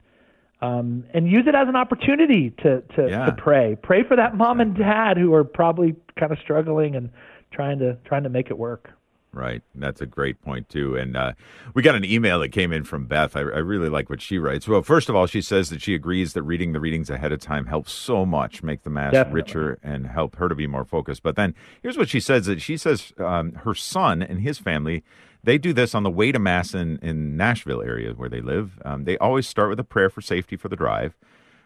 [0.60, 3.26] um, and use it as an opportunity to to, yeah.
[3.26, 3.76] to pray.
[3.82, 7.10] Pray for that mom and dad who are probably kind of struggling and
[7.52, 8.90] trying to trying to make it work.
[9.34, 9.62] Right.
[9.74, 10.96] That's a great point, too.
[10.96, 11.32] And uh,
[11.74, 13.34] we got an email that came in from Beth.
[13.34, 14.68] I, I, really like what she writes.
[14.68, 17.40] Well, first of all, she says that she agrees that reading the readings ahead of
[17.40, 19.40] time helps so much make the Mass Definitely.
[19.40, 21.24] richer and help her to be more focused.
[21.24, 25.02] But then here's what she says that she says um, her son and his family.
[25.42, 28.80] They do this on the way to Mass in, in Nashville area where they live.
[28.84, 31.16] Um, they always start with a prayer for safety for the drive,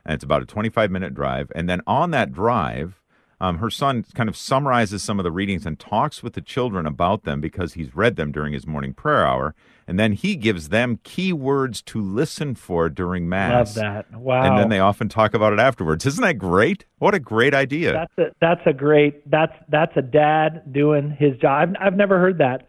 [0.04, 1.52] and it's about a 25 minute drive.
[1.54, 2.98] And then on that drive,
[3.40, 6.87] um, her son kind of summarizes some of the readings and talks with the children
[6.87, 9.55] about them because he's read them during his morning prayer hour.
[9.87, 13.74] And then he gives them key words to listen for during Mass.
[13.77, 14.20] Love that.
[14.20, 14.42] Wow.
[14.42, 16.05] And then they often talk about it afterwards.
[16.05, 16.85] Isn't that great?
[16.98, 17.92] What a great idea.
[17.92, 21.70] That's a, that's a great, that's, that's a dad doing his job.
[21.70, 22.68] I've, I've never heard that.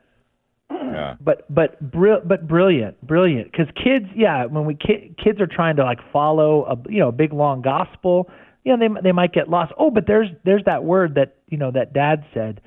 [0.72, 1.16] Yeah.
[1.20, 3.52] But but br- but brilliant, brilliant.
[3.52, 7.10] Because kids, yeah, when we ki- kids are trying to like follow a you know
[7.10, 8.30] a big long gospel,
[8.64, 9.74] you know they they might get lost.
[9.78, 12.62] Oh, but there's there's that word that you know that Dad said,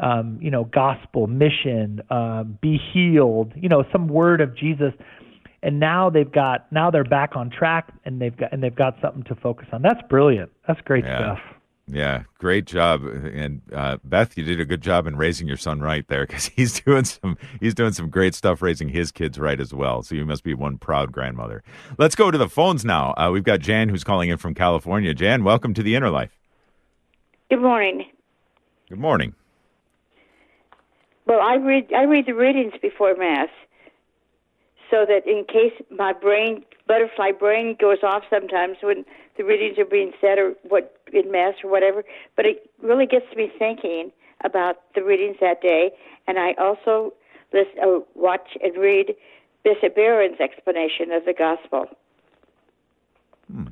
[0.00, 3.52] um, you know, gospel, mission, um, be healed.
[3.56, 4.92] You know, some word of Jesus,
[5.62, 8.96] and now they've got now they're back on track and they've got and they've got
[9.00, 9.82] something to focus on.
[9.82, 10.50] That's brilliant.
[10.66, 11.18] That's great yeah.
[11.18, 11.55] stuff.
[11.88, 15.80] Yeah, great job, and uh, Beth, you did a good job in raising your son
[15.80, 19.60] right there because he's doing some he's doing some great stuff raising his kids right
[19.60, 20.02] as well.
[20.02, 21.62] So you must be one proud grandmother.
[21.96, 23.14] Let's go to the phones now.
[23.16, 25.14] Uh, we've got Jan who's calling in from California.
[25.14, 26.36] Jan, welcome to the Inner Life.
[27.50, 28.06] Good morning.
[28.88, 29.36] Good morning.
[31.26, 33.48] Well, I read I read the readings before mass,
[34.90, 39.04] so that in case my brain butterfly brain goes off sometimes when
[39.36, 42.04] the readings are being said or what in mass or whatever.
[42.36, 44.10] But it really gets me thinking
[44.44, 45.90] about the readings that day,
[46.26, 47.14] and I also
[47.52, 49.14] listen, uh, watch and read
[49.64, 51.86] Bishop Barron's explanation of the gospel.
[53.50, 53.66] Hmm.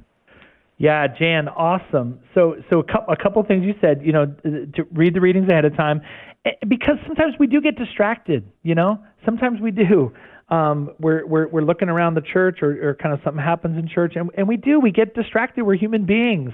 [0.77, 2.19] Yeah, Jan, awesome.
[2.35, 4.01] So, so a couple, a couple things you said.
[4.03, 6.01] You know, to read the readings ahead of time,
[6.45, 8.45] eh, because sometimes we do get distracted.
[8.65, 10.13] You know, sometimes we do
[10.49, 13.89] um, we're, we're, we're looking around the church or, or kind of something happens in
[13.89, 15.65] church and, and we do, we get distracted.
[15.65, 16.53] We're human beings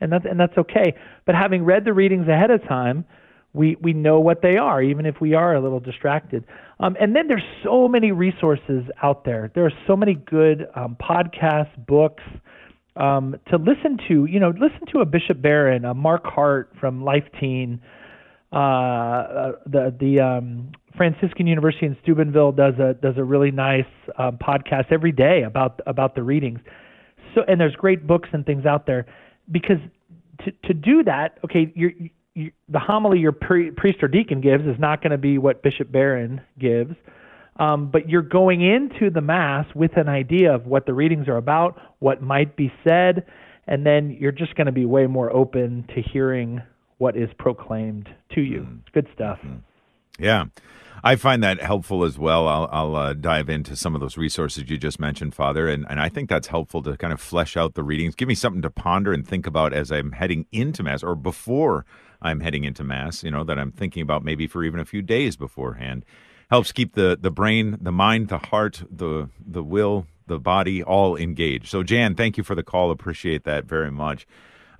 [0.00, 0.94] and that's, and that's okay.
[1.26, 3.04] But having read the readings ahead of time,
[3.54, 6.44] we we know what they are, even if we are a little distracted.
[6.80, 9.50] Um, and then there's so many resources out there.
[9.54, 12.22] There are so many good um, podcasts, books
[12.96, 14.24] um, to listen to.
[14.24, 17.80] You know, listen to a Bishop Barron, a Mark Hart from Life Teen.
[18.52, 23.84] Uh, uh, the the um, Franciscan University in Steubenville does a does a really nice
[24.18, 26.60] um, podcast every day about about the readings.
[27.34, 29.06] So and there's great books and things out there
[29.50, 29.78] because
[30.44, 31.92] to to do that, okay, you're
[32.34, 35.62] you, the homily your pre, priest or deacon gives is not going to be what
[35.62, 36.94] Bishop Barron gives,
[37.56, 41.36] um, but you're going into the Mass with an idea of what the readings are
[41.36, 43.26] about, what might be said,
[43.66, 46.62] and then you're just going to be way more open to hearing
[46.98, 48.60] what is proclaimed to you.
[48.60, 48.80] Mm.
[48.92, 49.38] Good stuff.
[49.44, 49.56] Mm-hmm.
[50.24, 50.44] Yeah.
[51.04, 52.46] I find that helpful as well.
[52.46, 56.00] I'll, I'll uh, dive into some of those resources you just mentioned, Father, and, and
[56.00, 58.14] I think that's helpful to kind of flesh out the readings.
[58.14, 61.84] Give me something to ponder and think about as I'm heading into Mass or before
[62.20, 65.02] I'm heading into Mass, you know, that I'm thinking about maybe for even a few
[65.02, 66.04] days beforehand.
[66.50, 71.16] Helps keep the, the brain, the mind, the heart, the the will, the body all
[71.16, 71.68] engaged.
[71.68, 72.90] So, Jan, thank you for the call.
[72.90, 74.26] Appreciate that very much.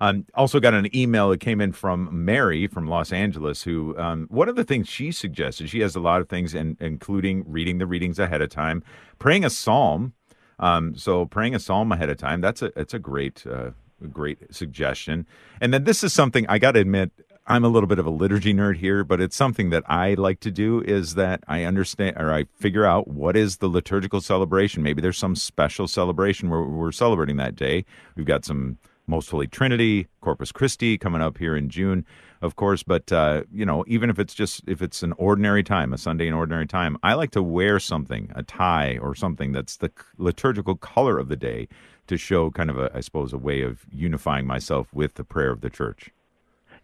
[0.03, 4.27] Um, also got an email that came in from Mary from Los Angeles, who um,
[4.29, 7.77] one of the things she suggested, she has a lot of things, in, including reading
[7.77, 8.83] the readings ahead of time,
[9.17, 10.11] praying a psalm.
[10.59, 13.71] Um, so praying a psalm ahead of time, that's a it's a great uh,
[14.11, 15.25] great suggestion.
[15.61, 17.11] And then this is something I got to admit,
[17.47, 20.41] I'm a little bit of a liturgy nerd here, but it's something that I like
[20.41, 24.83] to do is that I understand or I figure out what is the liturgical celebration.
[24.83, 27.85] Maybe there's some special celebration where we're celebrating that day.
[28.17, 32.05] We've got some Most Holy Trinity, Corpus Christi coming up here in June,
[32.41, 32.83] of course.
[32.83, 36.27] But uh, you know, even if it's just if it's an ordinary time, a Sunday
[36.27, 40.75] in ordinary time, I like to wear something, a tie or something that's the liturgical
[40.75, 41.67] color of the day
[42.07, 45.51] to show kind of a, I suppose, a way of unifying myself with the prayer
[45.51, 46.09] of the church.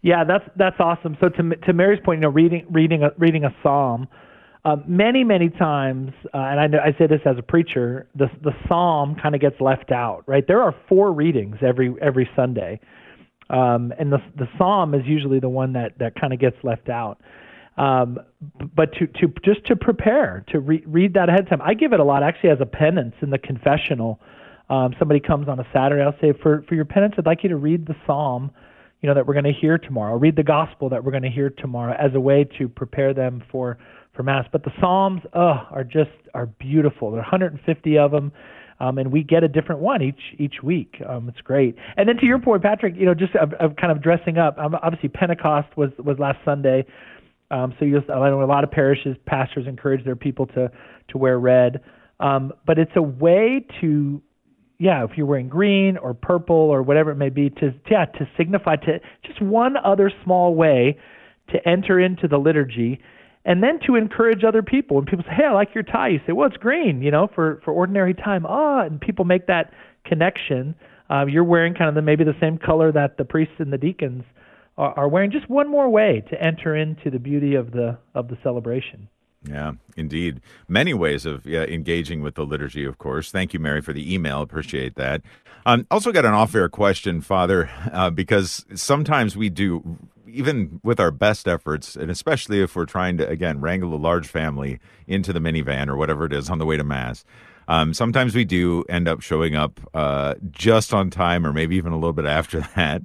[0.02, 1.16] Yeah, that's that's awesome.
[1.20, 4.08] So to to Mary's point, you know, reading reading a reading a psalm,
[4.64, 8.26] uh, many many times, uh, and I know I say this as a preacher, the
[8.42, 10.46] the psalm kind of gets left out, right?
[10.46, 12.78] There are four readings every every Sunday,
[13.48, 16.90] um, and the the psalm is usually the one that that kind of gets left
[16.90, 17.22] out.
[17.78, 18.18] Um,
[18.76, 21.94] but to to just to prepare to re- read that ahead of time, I give
[21.94, 24.20] it a lot actually as a penance in the confessional.
[24.68, 27.48] Um, somebody comes on a Saturday, I'll say for for your penance, I'd like you
[27.48, 28.50] to read the psalm
[29.00, 30.16] you know that we're going to hear tomorrow.
[30.16, 33.42] Read the gospel that we're going to hear tomorrow as a way to prepare them
[33.50, 33.78] for
[34.14, 34.46] for mass.
[34.50, 37.10] But the psalms, oh, are just are beautiful.
[37.10, 38.32] There are 150 of them.
[38.80, 40.96] Um, and we get a different one each each week.
[41.06, 41.76] Um, it's great.
[41.98, 44.56] And then to your point, Patrick, you know, just of, of kind of dressing up.
[44.56, 46.86] Um, obviously, Pentecost was was last Sunday,
[47.50, 50.70] um, so you I know a lot of parishes pastors encourage their people to
[51.08, 51.82] to wear red.
[52.20, 54.22] Um, but it's a way to
[54.78, 58.28] yeah, if you're wearing green or purple or whatever it may be, to yeah, to
[58.38, 60.98] signify to just one other small way
[61.50, 62.98] to enter into the liturgy,
[63.44, 64.96] and then to encourage other people.
[64.96, 67.28] When people say, "Hey, I like your tie," you say, "Well, it's green," you know,
[67.34, 68.46] for for ordinary time.
[68.46, 69.72] Ah, and people make that
[70.04, 70.74] connection.
[71.10, 73.78] Uh, you're wearing kind of the maybe the same color that the priests and the
[73.78, 74.24] deacons
[74.78, 75.30] are, are wearing.
[75.30, 79.08] Just one more way to enter into the beauty of the of the celebration.
[79.42, 80.40] Yeah, indeed.
[80.68, 83.30] Many ways of yeah, engaging with the liturgy, of course.
[83.30, 84.42] Thank you, Mary, for the email.
[84.42, 85.22] Appreciate that.
[85.66, 89.98] Um, also, got an off air question, Father, uh, because sometimes we do,
[90.32, 94.28] even with our best efforts, and especially if we're trying to, again, wrangle a large
[94.28, 97.24] family into the minivan or whatever it is on the way to Mass.
[97.68, 101.92] Um, sometimes we do end up showing up uh, just on time or maybe even
[101.92, 103.02] a little bit after that.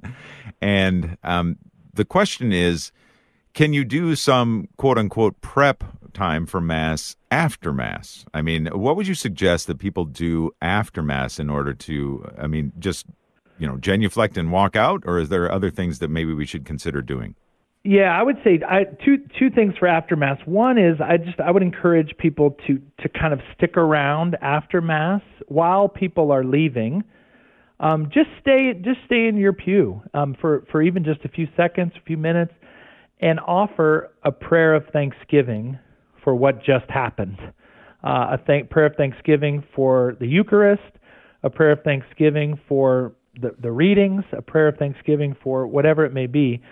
[0.60, 1.56] And um,
[1.94, 2.90] the question is,
[3.54, 8.24] can you do some quote unquote prep time for Mass after Mass?
[8.34, 12.48] I mean, what would you suggest that people do after Mass in order to, I
[12.48, 13.06] mean, just,
[13.58, 15.02] you know, genuflect and walk out?
[15.06, 17.34] Or is there other things that maybe we should consider doing?
[17.86, 20.38] Yeah, I would say I, two two things for after mass.
[20.44, 24.80] One is I just I would encourage people to to kind of stick around after
[24.80, 27.04] mass while people are leaving.
[27.78, 31.46] Um, just stay just stay in your pew um, for for even just a few
[31.56, 32.52] seconds, a few minutes,
[33.20, 35.78] and offer a prayer of thanksgiving
[36.24, 37.38] for what just happened.
[38.02, 40.82] Uh, a thank, prayer of thanksgiving for the Eucharist,
[41.44, 46.12] a prayer of thanksgiving for the, the readings, a prayer of thanksgiving for whatever it
[46.12, 46.62] may be,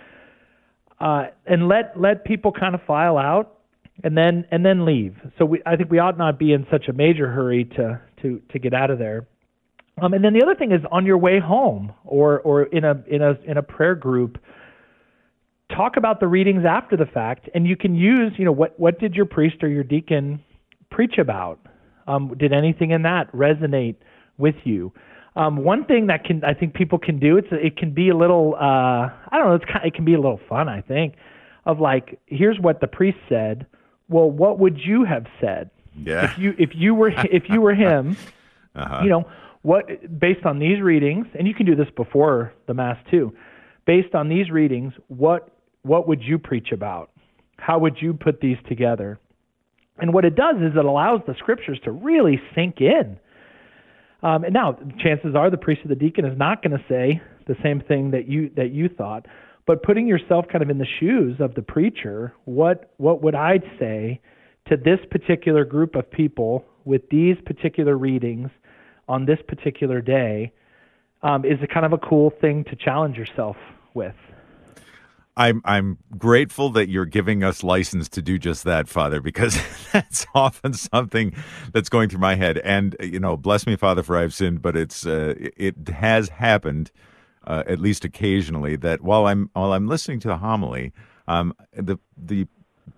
[1.00, 3.58] uh, and let let people kind of file out
[4.02, 5.16] and then and then leave.
[5.38, 8.40] So we, I think we ought not be in such a major hurry to to
[8.52, 9.26] to get out of there.
[10.02, 13.02] Um, and then the other thing is on your way home or or in a
[13.06, 14.38] in a in a prayer group
[15.74, 18.98] talk about the readings after the fact, and you can use, you know, what what
[18.98, 20.42] did your priest or your deacon
[20.90, 21.60] preach about?
[22.06, 23.96] Um, did anything in that resonate
[24.36, 24.92] with you?
[25.36, 28.16] Um, one thing that can I think people can do it's it can be a
[28.16, 28.58] little uh,
[29.30, 31.14] I don't know it's kind, it can be a little fun I think.
[31.66, 33.66] of like, here's what the priest said.
[34.08, 35.70] Well, what would you have said?
[35.96, 36.24] Yeah.
[36.30, 38.16] If you if you were if you were him,
[38.76, 39.00] Uh-huh.
[39.02, 39.24] you know
[39.62, 39.86] what
[40.20, 43.34] based on these readings, and you can do this before the mass too.
[43.86, 45.48] Based on these readings, what
[45.82, 47.10] what would you preach about?
[47.58, 49.18] How would you put these together?
[49.98, 53.18] And what it does is it allows the scriptures to really sink in.
[54.24, 57.20] Um, and now, chances are the priest or the deacon is not going to say
[57.46, 59.26] the same thing that you that you thought,
[59.66, 63.58] but putting yourself kind of in the shoes of the preacher, what what would I
[63.78, 64.22] say
[64.68, 68.48] to this particular group of people with these particular readings
[69.08, 70.52] on this particular day
[71.22, 73.56] um, is a kind of a cool thing to challenge yourself
[73.92, 74.14] with.
[75.36, 79.58] I'm I'm grateful that you're giving us license to do just that, Father, because
[79.92, 81.34] that's often something
[81.72, 82.58] that's going through my head.
[82.58, 86.92] And you know, bless me, Father, for I've sinned, but it's uh, it has happened,
[87.46, 90.92] uh, at least occasionally, that while I'm while I'm listening to the homily,
[91.26, 92.46] um, the the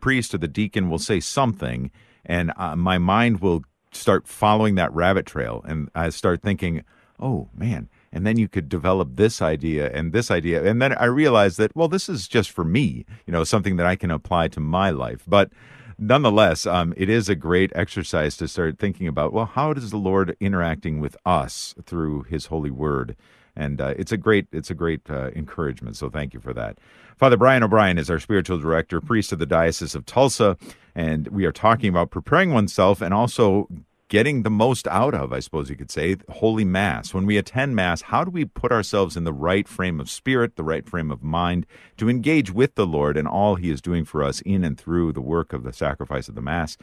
[0.00, 1.90] priest or the deacon will say something,
[2.24, 6.84] and uh, my mind will start following that rabbit trail, and I start thinking,
[7.18, 11.04] oh man and then you could develop this idea and this idea and then i
[11.04, 14.48] realized that well this is just for me you know something that i can apply
[14.48, 15.22] to my life.
[15.26, 15.50] But
[15.98, 19.96] nonetheless um, it is a great exercise to start thinking about well how does the
[19.96, 23.16] lord interacting with us through his holy word?
[23.58, 26.78] And uh, it's a great it's a great uh, encouragement so thank you for that.
[27.16, 30.56] Father brian o'brien is our spiritual director priest of the diocese of tulsa
[30.94, 33.68] and we are talking about preparing oneself and also
[34.08, 37.12] getting the most out of, I suppose you could say, Holy Mass.
[37.12, 40.56] When we attend Mass, how do we put ourselves in the right frame of spirit,
[40.56, 44.04] the right frame of mind to engage with the Lord and all He is doing
[44.04, 46.76] for us in and through the work of the sacrifice of the Mass?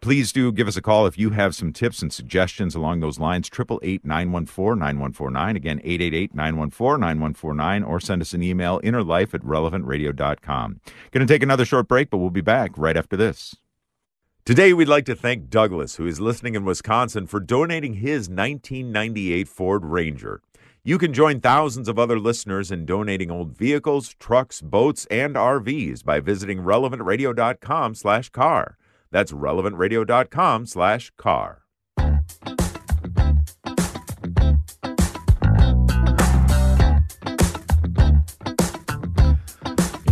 [0.00, 3.18] Please do give us a call if you have some tips and suggestions along those
[3.18, 3.48] lines.
[3.48, 5.56] 888 914 9149.
[5.56, 7.82] Again, 888 914 9149.
[7.82, 10.80] Or send us an email, innerlife at relevantradio.com.
[11.10, 13.56] Going to take another short break, but we'll be back right after this.
[14.46, 19.48] Today, we'd like to thank Douglas, who is listening in Wisconsin, for donating his 1998
[19.48, 20.40] Ford Ranger.
[20.84, 26.04] You can join thousands of other listeners in donating old vehicles, trucks, boats, and RVs
[26.04, 28.78] by visiting relevantradio.com slash car.
[29.10, 30.66] That's relevantradio.com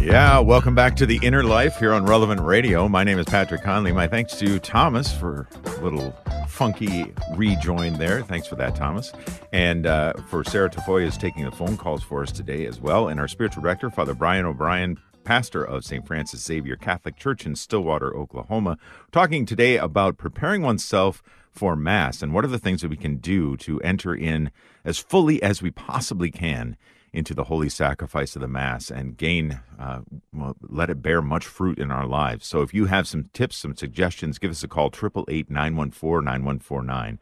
[0.04, 2.90] Yeah, welcome back to the Inner Life here on Relevant Radio.
[2.90, 3.90] My name is Patrick Conley.
[3.90, 6.14] My thanks to Thomas for a little
[6.46, 8.20] funky rejoin there.
[8.20, 9.14] Thanks for that, Thomas.
[9.50, 13.08] And uh, for Sarah Tafoya is taking the phone calls for us today as well.
[13.08, 16.06] And our spiritual director, Father Brian O'Brien, pastor of St.
[16.06, 18.76] Francis Xavier Catholic Church in Stillwater, Oklahoma,
[19.10, 23.16] talking today about preparing oneself for Mass and what are the things that we can
[23.16, 24.50] do to enter in
[24.84, 26.76] as fully as we possibly can
[27.14, 30.00] into the holy sacrifice of the Mass and gain, uh,
[30.32, 32.46] well, let it bear much fruit in our lives.
[32.46, 37.18] So if you have some tips, some suggestions, give us a call, 888 914 9149.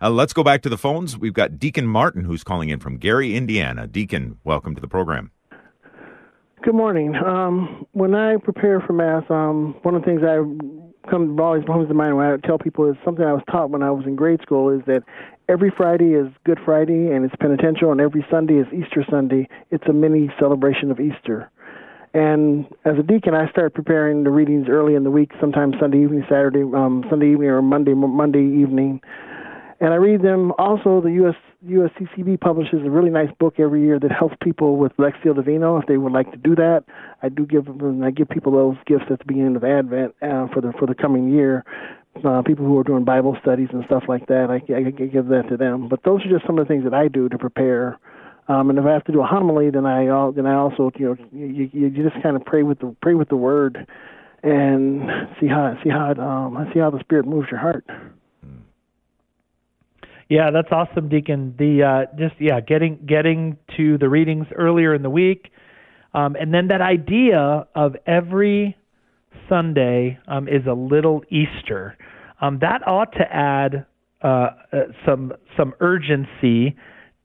[0.00, 1.18] Uh, let's go back to the phones.
[1.18, 3.86] We've got Deacon Martin who's calling in from Gary, Indiana.
[3.86, 5.32] Deacon, welcome to the program.
[6.62, 7.14] Good morning.
[7.16, 10.36] Um, when I prepare for Mass, um, one of the things I
[11.10, 13.82] come always comes to mind when I tell people is something I was taught when
[13.82, 15.02] I was in grade school is that
[15.48, 19.48] every Friday is Good Friday and it's penitential, and every Sunday is Easter Sunday.
[19.70, 21.50] It's a mini celebration of Easter.
[22.14, 26.02] And as a deacon, I start preparing the readings early in the week, sometimes Sunday
[26.02, 29.00] evening, Saturday, um, Sunday evening, or Monday Monday evening.
[29.80, 30.52] And I read them.
[30.58, 31.34] Also, the US
[31.66, 35.86] USCCB publishes a really nice book every year that helps people with Lectio Divina if
[35.86, 36.84] they would like to do that.
[37.22, 40.46] I do give them, I give people those gifts at the beginning of Advent uh,
[40.54, 41.64] for the for the coming year.
[42.24, 45.28] Uh, people who are doing Bible studies and stuff like that, I, I, I give
[45.28, 45.88] that to them.
[45.88, 47.98] But those are just some of the things that I do to prepare.
[48.48, 51.06] Um, and if I have to do a homily, then I then I also you
[51.06, 53.86] know you, you, just kind of pray with the pray with the word,
[54.42, 55.10] and
[55.40, 57.84] see how see how it, um see how the Spirit moves your heart.
[60.28, 61.54] Yeah, that's awesome, Deacon.
[61.56, 65.50] The uh, just yeah, getting getting to the readings earlier in the week,
[66.14, 68.76] um, and then that idea of every
[69.48, 71.96] Sunday um, is a little Easter.
[72.40, 73.86] Um, that ought to add
[74.22, 74.50] uh, uh,
[75.04, 76.76] some some urgency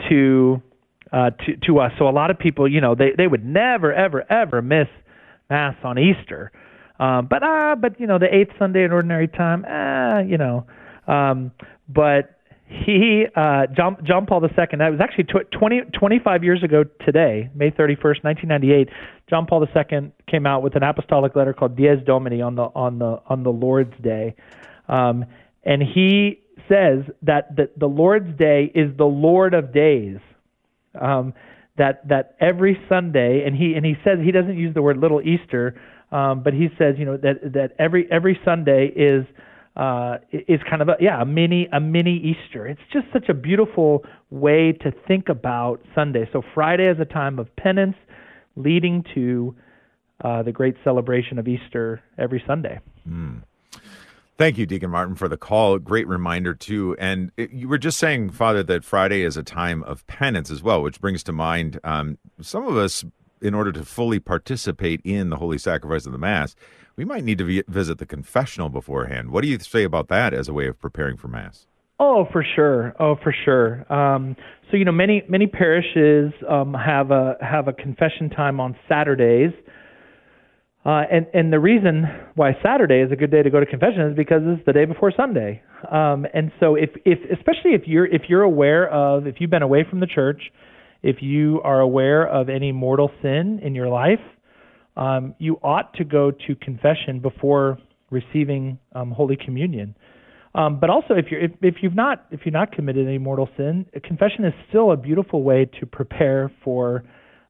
[0.09, 0.62] to
[1.12, 1.91] uh, to to us.
[1.97, 4.88] So a lot of people, you know, they they would never ever ever miss
[5.49, 6.51] mass on Easter,
[6.99, 10.66] um, but ah, but you know, the eighth Sunday in ordinary time, ah, you know,
[11.07, 11.51] um,
[11.89, 12.38] but
[12.72, 14.50] he uh, John, John Paul II.
[14.80, 18.90] That was actually tw- 20, 25 years ago today, May 31st, 1998.
[19.30, 23.00] John Paul II came out with an apostolic letter called Dies Domini on the on
[23.00, 24.36] the on the Lord's Day,
[24.88, 25.26] um,
[25.64, 30.18] and he says that the, the Lord's Day is the Lord of days.
[31.00, 31.34] Um,
[31.78, 35.22] that that every Sunday, and he and he says he doesn't use the word little
[35.22, 35.80] Easter,
[36.12, 39.26] um, but he says you know that that every every Sunday is
[39.76, 42.68] uh, is kind of a yeah a mini a mini Easter.
[42.68, 46.30] It's just such a beautiful way to think about Sunday.
[46.34, 47.96] So Friday is a time of penance,
[48.56, 49.56] leading to
[50.24, 52.80] uh, the great celebration of Easter every Sunday.
[53.08, 53.44] Mm.
[54.38, 55.78] Thank you, Deacon Martin, for the call.
[55.78, 56.96] Great reminder, too.
[56.98, 60.64] And it, you were just saying, Father, that Friday is a time of penance as
[60.64, 63.06] well, which brings to mind um, some of us,
[63.42, 66.56] in order to fully participate in the holy sacrifice of the Mass,
[66.96, 69.32] we might need to vi- visit the confessional beforehand.
[69.32, 71.66] What do you say about that as a way of preparing for Mass?
[72.00, 72.96] Oh, for sure.
[73.00, 73.92] Oh, for sure.
[73.94, 74.36] Um,
[74.70, 79.52] so you know, many many parishes um, have a have a confession time on Saturdays.
[80.84, 84.02] Uh, and and the reason why Saturday is a good day to go to confession
[84.02, 85.62] is because it's the day before Sunday.
[85.92, 89.62] Um, and so if if especially if you're if you're aware of if you've been
[89.62, 90.42] away from the church,
[91.04, 94.20] if you are aware of any mortal sin in your life,
[94.97, 97.78] um, you ought to go to confession before
[98.10, 99.95] receiving um, Holy Communion.
[100.54, 103.47] Um, but also, if you're if, if you've not if you've not committed any mortal
[103.56, 107.04] sin, confession is still a beautiful way to prepare for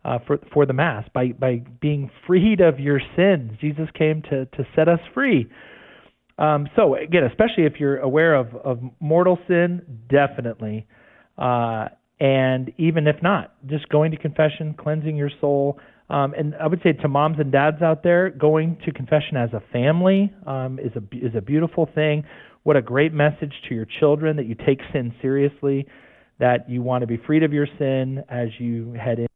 [0.06, 3.54] uh, for for the mass by by being freed of your sins.
[3.60, 5.50] Jesus came to to set us free.
[6.38, 10.86] Um, so again, especially if you're aware of of mortal sin, definitely.
[11.40, 11.88] Uh,
[12.22, 15.80] and even if not, just going to confession, cleansing your soul.
[16.12, 19.50] Um, and I would say to moms and dads out there, going to confession as
[19.54, 22.24] a family um, is a is a beautiful thing.
[22.62, 25.88] What a great message to your children that you take sin seriously,
[26.38, 29.28] that you want to be freed of your sin as you head in.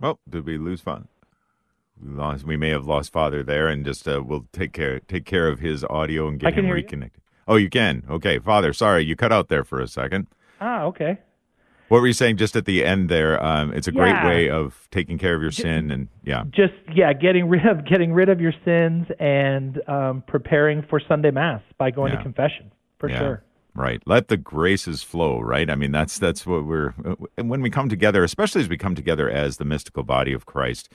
[0.00, 1.06] Well, did we lose Father?
[2.02, 2.44] We lost.
[2.44, 5.60] We may have lost Father there, and just uh, we'll take care take care of
[5.60, 7.18] his audio and get him reconnected.
[7.18, 7.21] You.
[7.48, 8.04] Oh, you can.
[8.08, 8.72] Okay, Father.
[8.72, 10.26] Sorry, you cut out there for a second.
[10.60, 11.18] Ah, okay.
[11.88, 13.42] What were you saying just at the end there?
[13.44, 16.72] Um, it's a great way of taking care of your just, sin, and yeah, just
[16.94, 21.60] yeah, getting rid of getting rid of your sins and um, preparing for Sunday Mass
[21.76, 22.16] by going yeah.
[22.16, 23.18] to confession for yeah.
[23.18, 23.44] sure.
[23.74, 24.02] Right.
[24.06, 25.68] Let the graces flow, right?
[25.68, 26.92] I mean, that's that's what we're
[27.36, 30.90] when we come together, especially as we come together as the mystical body of Christ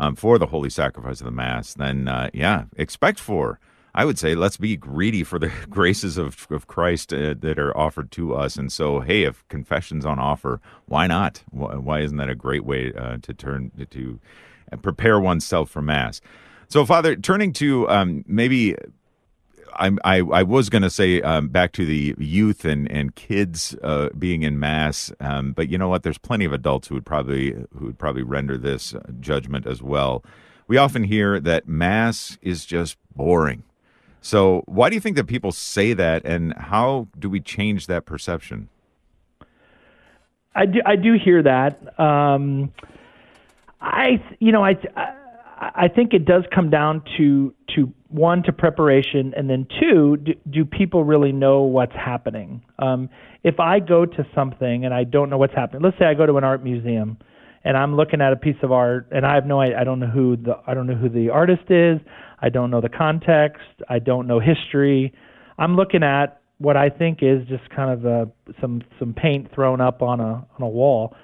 [0.00, 1.74] um, for the holy sacrifice of the Mass.
[1.74, 3.60] Then, uh, yeah, expect for.
[3.94, 7.76] I would say let's be greedy for the graces of of Christ uh, that are
[7.76, 8.56] offered to us.
[8.56, 11.42] And so, hey, if confession's on offer, why not?
[11.50, 14.20] Why isn't that a great way uh, to turn to
[14.82, 16.20] prepare oneself for Mass?
[16.68, 18.76] So, Father, turning to um, maybe
[19.74, 23.74] I, I, I was going to say um, back to the youth and and kids
[23.82, 26.02] uh, being in mass, um, but you know what?
[26.02, 29.82] There's plenty of adults who would probably who would probably render this uh, judgment as
[29.82, 30.24] well.
[30.68, 33.64] We often hear that mass is just boring.
[34.20, 38.04] So why do you think that people say that, and how do we change that
[38.04, 38.68] perception?
[40.54, 41.98] I do I do hear that.
[41.98, 42.72] Um,
[43.80, 44.76] I you know I
[45.60, 50.34] I think it does come down to to one to preparation, and then two, do,
[50.50, 52.62] do people really know what's happening?
[52.78, 53.08] Um,
[53.44, 56.26] if I go to something and I don't know what's happening, let's say I go
[56.26, 57.18] to an art museum
[57.64, 60.06] and I'm looking at a piece of art and I have no I don't know
[60.06, 62.00] who the I don't know who the artist is,
[62.40, 65.12] I don't know the context, I don't know history.
[65.58, 68.30] I'm looking at what I think is just kind of a,
[68.60, 71.14] some some paint thrown up on a on a wall.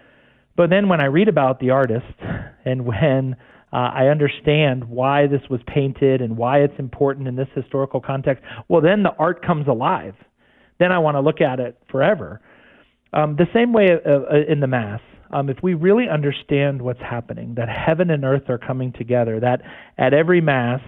[0.56, 2.06] But then when I read about the artist
[2.64, 3.36] and when
[3.72, 8.42] uh, I understand why this was painted and why it's important in this historical context.
[8.68, 10.14] Well, then the art comes alive.
[10.78, 12.40] Then I want to look at it forever.
[13.12, 15.00] Um, the same way uh, uh, in the Mass.
[15.30, 19.62] Um, if we really understand what's happening, that heaven and earth are coming together, that
[19.98, 20.80] at every Mass,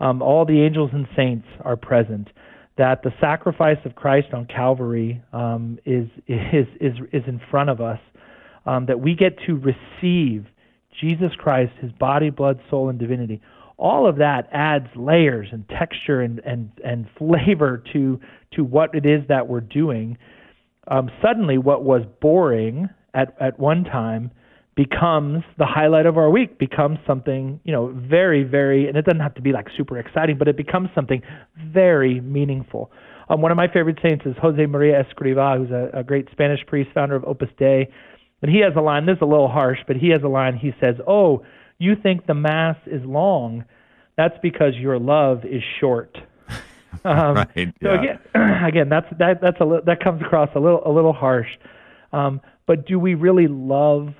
[0.00, 2.28] um, all the angels and saints are present,
[2.76, 7.80] that the sacrifice of Christ on Calvary um, is, is, is, is in front of
[7.80, 8.00] us,
[8.66, 10.46] um, that we get to receive
[11.00, 13.40] Jesus Christ, his body, blood, soul, and divinity.
[13.76, 18.20] All of that adds layers and texture and, and, and flavor to,
[18.54, 20.18] to what it is that we're doing.
[20.88, 24.30] Um, suddenly, what was boring at, at one time
[24.76, 29.20] becomes the highlight of our week, becomes something, you know, very, very, and it doesn't
[29.20, 31.22] have to be like super exciting, but it becomes something
[31.56, 32.90] very meaningful.
[33.28, 36.60] Um, one of my favorite saints is Jose Maria Escriva, who's a, a great Spanish
[36.66, 37.88] priest, founder of Opus Dei.
[38.42, 40.56] And he has a line, this is a little harsh, but he has a line.
[40.56, 41.44] He says, Oh,
[41.78, 43.64] you think the Mass is long.
[44.16, 46.16] That's because your love is short.
[47.04, 47.70] Um, right, yeah.
[47.82, 48.18] So again,
[48.64, 51.48] again, that's that that's a that comes across a little a little harsh.
[52.12, 54.14] Um, but do we really love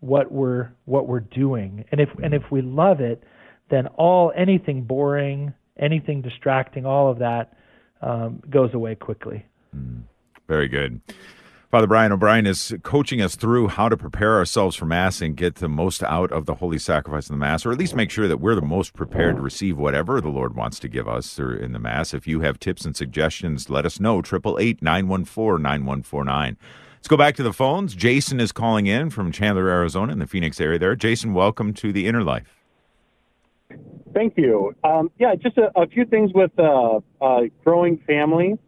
[0.00, 1.84] what we're what we're doing?
[1.90, 3.22] And if and if we love it,
[3.70, 7.56] then all anything boring, anything distracting, all of that
[8.00, 9.44] um, goes away quickly.
[9.76, 10.02] Mm,
[10.46, 11.00] very good.
[11.70, 15.56] Father Brian O'Brien is coaching us through how to prepare ourselves for Mass and get
[15.56, 18.26] the most out of the holy sacrifice of the Mass, or at least make sure
[18.26, 21.72] that we're the most prepared to receive whatever the Lord wants to give us in
[21.72, 22.14] the Mass.
[22.14, 24.20] If you have tips and suggestions, let us know.
[24.20, 26.56] 888 914 9149.
[26.98, 27.94] Let's go back to the phones.
[27.94, 30.96] Jason is calling in from Chandler, Arizona, in the Phoenix area there.
[30.96, 32.58] Jason, welcome to the Inner Life.
[34.12, 34.74] Thank you.
[34.82, 38.58] Um, yeah, just a, a, few things with uh, uh, growing family.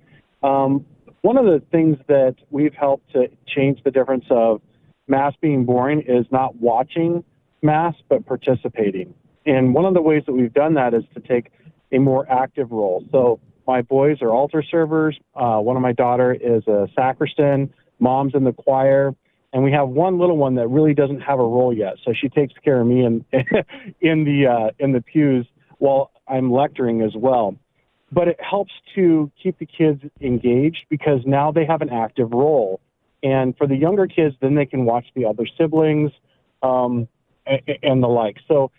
[0.45, 0.87] Um,
[1.23, 4.63] one of the things that we've helped to change the difference of
[5.09, 7.25] mass being boring is not watching
[7.63, 9.13] mass but participating.
[9.45, 11.51] And one of the ways that we've done that is to take
[11.91, 13.05] a more active role.
[13.11, 15.19] So my boys are altar servers.
[15.35, 17.73] Uh, one of my daughter is a sacristan.
[18.01, 19.15] Mom's in the choir,
[19.53, 21.95] and we have one little one that really doesn't have a role yet.
[22.05, 23.25] So she takes care of me in
[24.01, 25.47] in the uh, in the pews
[25.79, 27.57] while I'm lecturing as well
[28.13, 32.81] but it helps to keep the kids engaged because now they have an active role.
[33.23, 36.11] And for the younger kids, then they can watch the other siblings
[36.63, 37.07] um,
[37.47, 38.39] and, the like.
[38.49, 38.71] So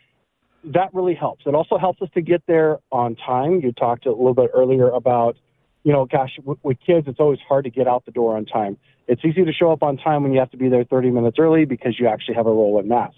[0.66, 1.46] that really helps.
[1.46, 3.62] It also helps us to get there on time.
[3.62, 5.38] You talked a little bit earlier about,
[5.84, 8.78] you know, gosh, with kids, it's always hard to get out the door on time.
[9.12, 11.36] It's easy to show up on time when you have to be there 30 minutes
[11.38, 13.12] early because you actually have a role in mass.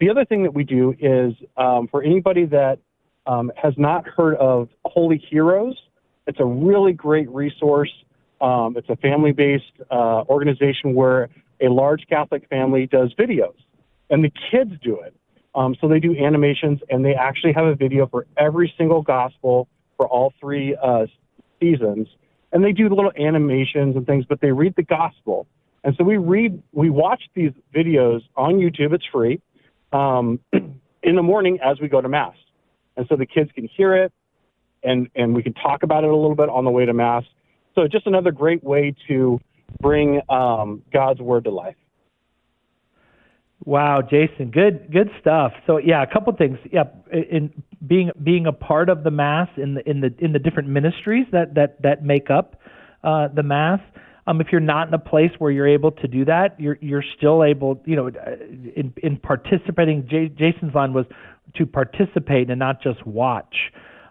[0.00, 2.80] The other thing that we do is um, for anybody that
[3.24, 5.76] um, has not heard of Holy Heroes,
[6.26, 7.92] it's a really great resource.
[8.40, 11.28] Um, it's a family based uh, organization where
[11.60, 13.54] a large Catholic family does videos,
[14.10, 15.14] and the kids do it.
[15.54, 19.68] Um, so they do animations, and they actually have a video for every single gospel
[19.96, 21.06] for all three uh,
[21.60, 22.08] seasons.
[22.52, 25.46] And they do little animations and things, but they read the gospel.
[25.84, 28.92] And so we read, we watch these videos on YouTube.
[28.92, 29.40] It's free
[29.92, 32.34] um, in the morning as we go to mass
[32.96, 34.12] and so the kids can hear it,
[34.82, 37.24] and and we can talk about it a little bit on the way to mass.
[37.74, 39.38] So just another great way to
[39.80, 41.76] bring um, God's word to life.
[43.64, 45.52] Wow, Jason, good good stuff.
[45.66, 46.58] So yeah, a couple things.
[46.72, 47.50] Yeah, in
[47.86, 51.26] being being a part of the mass in the in the in the different ministries
[51.32, 52.60] that that that make up
[53.02, 53.80] uh, the mass.
[54.28, 57.04] Um, if you're not in a place where you're able to do that, you're you're
[57.16, 60.06] still able, you know, in in participating.
[60.08, 61.06] J- Jason's line was
[61.56, 63.56] to participate and not just watch.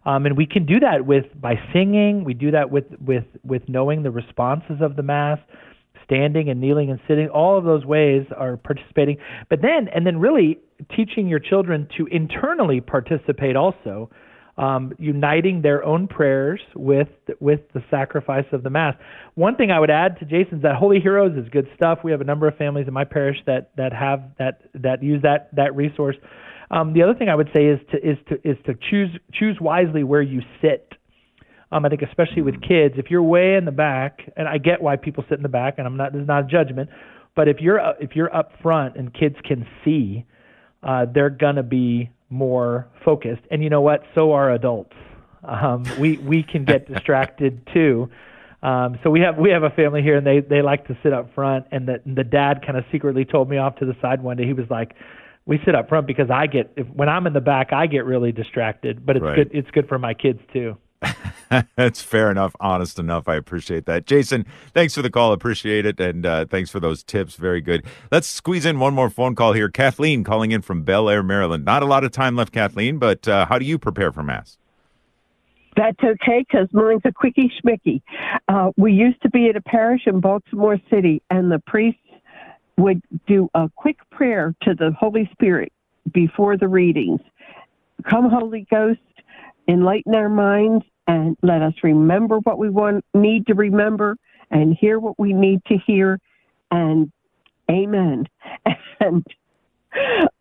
[0.06, 2.24] Um, and we can do that with by singing.
[2.24, 5.39] We do that with with with knowing the responses of the mass,
[6.06, 7.28] standing and kneeling and sitting.
[7.28, 9.18] All of those ways are participating.
[9.49, 10.60] But then and then really
[10.95, 14.10] teaching your children to internally participate also.
[14.58, 17.10] Um, uniting their own prayers with
[17.41, 18.95] with the sacrifice of the mass.
[19.34, 21.99] One thing I would add to Jason's that Holy Heroes is good stuff.
[22.06, 25.22] We have a number of families in my parish that that have that that use
[25.24, 26.16] that that resource.
[26.72, 29.58] Um, the other thing I would say is to is to is to choose choose
[29.60, 30.93] wisely where you sit.
[31.76, 34.82] Um, I think especially with kids, if you're way in the back, and I get
[34.82, 36.89] why people sit in the back, and I'm not this is not a judgment,
[37.36, 40.26] but if you're if you're up front and kids can see,
[40.84, 43.41] uh, they're gonna be more focused.
[43.51, 44.03] And you know what?
[44.15, 44.95] So are adults.
[45.43, 48.09] Um, we we can get distracted too.
[48.63, 51.11] Um, so we have we have a family here, and they they like to sit
[51.11, 51.65] up front.
[51.73, 54.45] And the the dad kind of secretly told me off to the side one day.
[54.45, 54.95] He was like,
[55.45, 58.05] we sit up front because I get if, when I'm in the back, I get
[58.05, 59.05] really distracted.
[59.05, 59.36] But it's right.
[59.36, 59.51] good.
[59.53, 60.78] It's good for my kids too.
[61.76, 63.28] That's fair enough, honest enough.
[63.28, 64.06] I appreciate that.
[64.06, 65.32] Jason, thanks for the call.
[65.32, 65.99] Appreciate it.
[65.99, 67.36] And uh, thanks for those tips.
[67.36, 67.86] Very good.
[68.12, 69.70] Let's squeeze in one more phone call here.
[69.70, 71.66] Cathleen calling in from Bel Air, Maryland.
[71.66, 74.58] Not a lot of time left, Cathleen, but uh, how do you prepare for Mass?
[75.76, 78.01] That's okay because mine's a quickie schmicky.
[78.47, 81.97] Uh, we used to be at a parish in Baltimore City, and the priest
[82.78, 85.74] would do a quick prayer to the Holy Spirit
[86.14, 87.20] before the readings.
[88.10, 88.99] Come, Holy Ghost,
[89.68, 94.16] enlighten our minds and let us remember what we want need to remember
[94.51, 96.20] and hear what we need to hear
[96.72, 97.12] and
[97.70, 98.26] amen
[98.99, 99.26] and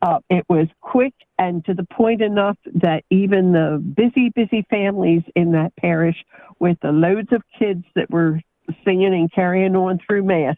[0.02, 5.22] uh, it was quick and to the point enough that even the busy busy families
[5.36, 6.16] in that parish
[6.58, 8.40] with the loads of kids that were
[8.84, 10.56] singing and carrying on through mass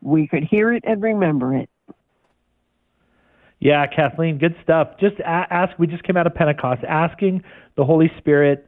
[0.00, 1.68] we could hear it and remember it.
[3.60, 4.98] Yeah, Cathleen, good stuff.
[4.98, 5.78] Just ask.
[5.78, 7.44] We just came out of Pentecost, asking
[7.76, 8.66] the Holy Spirit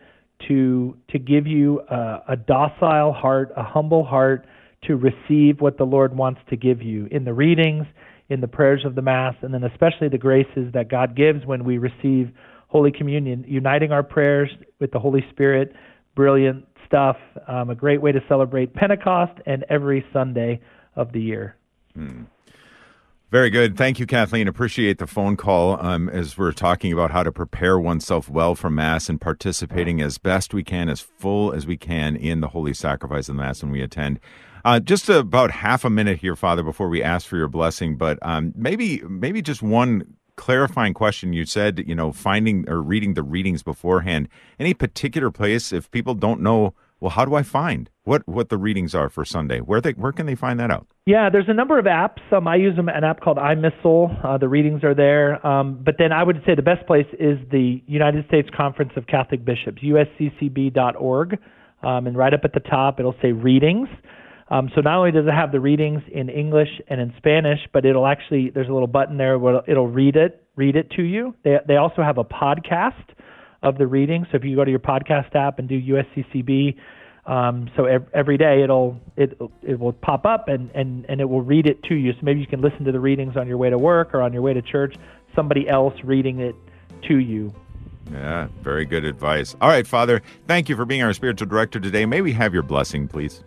[0.48, 4.46] to to give you a, a docile heart, a humble heart,
[4.86, 7.86] to receive what the Lord wants to give you in the readings,
[8.28, 11.64] in the prayers of the Mass, and then especially the graces that God gives when
[11.64, 12.30] we receive
[12.68, 15.72] Holy Communion, uniting our prayers with the Holy Spirit.
[16.16, 17.16] Brilliant stuff.
[17.48, 20.60] Um, a great way to celebrate Pentecost and every Sunday
[20.96, 21.56] of the year.
[21.94, 22.22] Hmm.
[23.34, 23.76] Very good.
[23.76, 24.46] Thank you, Cathleen.
[24.46, 28.70] Appreciate the phone call um, as we're talking about how to prepare oneself well for
[28.70, 32.72] Mass and participating as best we can, as full as we can in the holy
[32.72, 34.20] sacrifice of Mass when we attend.
[34.64, 37.96] Uh, just about half a minute here, Father, before we ask for your blessing.
[37.96, 41.32] But um, maybe, maybe just one clarifying question.
[41.32, 44.28] You said, you know, finding or reading the readings beforehand.
[44.60, 46.72] Any particular place if people don't know?
[47.00, 49.60] Well, how do I find what what the readings are for Sunday?
[49.60, 50.86] Where they where can they find that out?
[51.06, 52.20] Yeah, there's a number of apps.
[52.32, 54.24] Um, I use an app called iMissal.
[54.24, 55.44] Uh, the readings are there.
[55.46, 59.06] Um, but then I would say the best place is the United States Conference of
[59.06, 61.38] Catholic Bishops, usccb.org.
[61.82, 63.88] Um, and right up at the top, it'll say readings.
[64.48, 67.84] Um, so not only does it have the readings in English and in Spanish, but
[67.84, 71.34] it'll actually there's a little button there where it'll read it read it to you.
[71.44, 73.04] They they also have a podcast
[73.64, 74.26] of the reading.
[74.30, 76.76] So if you go to your podcast app and do USCCB,
[77.26, 81.24] um, so every, every day it'll it it will pop up and, and and it
[81.24, 82.12] will read it to you.
[82.12, 84.32] So maybe you can listen to the readings on your way to work or on
[84.32, 84.96] your way to church.
[85.34, 86.54] Somebody else reading it
[87.08, 87.52] to you.
[88.12, 89.56] Yeah, very good advice.
[89.60, 92.04] All right, Father, thank you for being our spiritual director today.
[92.04, 93.42] May we have your blessing, please?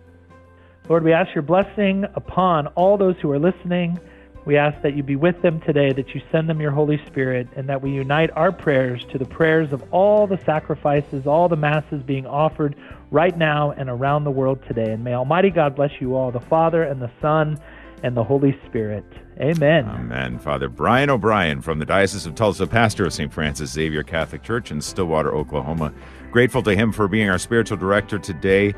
[0.88, 4.00] Lord, we ask your blessing upon all those who are listening.
[4.48, 7.48] We ask that you be with them today, that you send them your Holy Spirit,
[7.54, 11.56] and that we unite our prayers to the prayers of all the sacrifices, all the
[11.56, 12.74] masses being offered
[13.10, 14.90] right now and around the world today.
[14.90, 17.60] And may Almighty God bless you all, the Father and the Son
[18.02, 19.04] and the Holy Spirit.
[19.38, 19.84] Amen.
[19.84, 20.38] Amen.
[20.38, 23.30] Father Brian O'Brien from the Diocese of Tulsa, pastor of St.
[23.30, 25.92] Francis Xavier Catholic Church in Stillwater, Oklahoma.
[26.30, 28.74] Grateful to him for being our spiritual director today.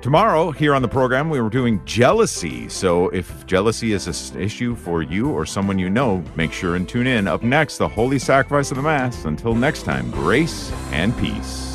[0.00, 2.68] Tomorrow, here on the program, we were doing jealousy.
[2.68, 6.88] So, if jealousy is an issue for you or someone you know, make sure and
[6.88, 7.26] tune in.
[7.26, 9.24] Up next, the Holy Sacrifice of the Mass.
[9.24, 11.67] Until next time, grace and peace.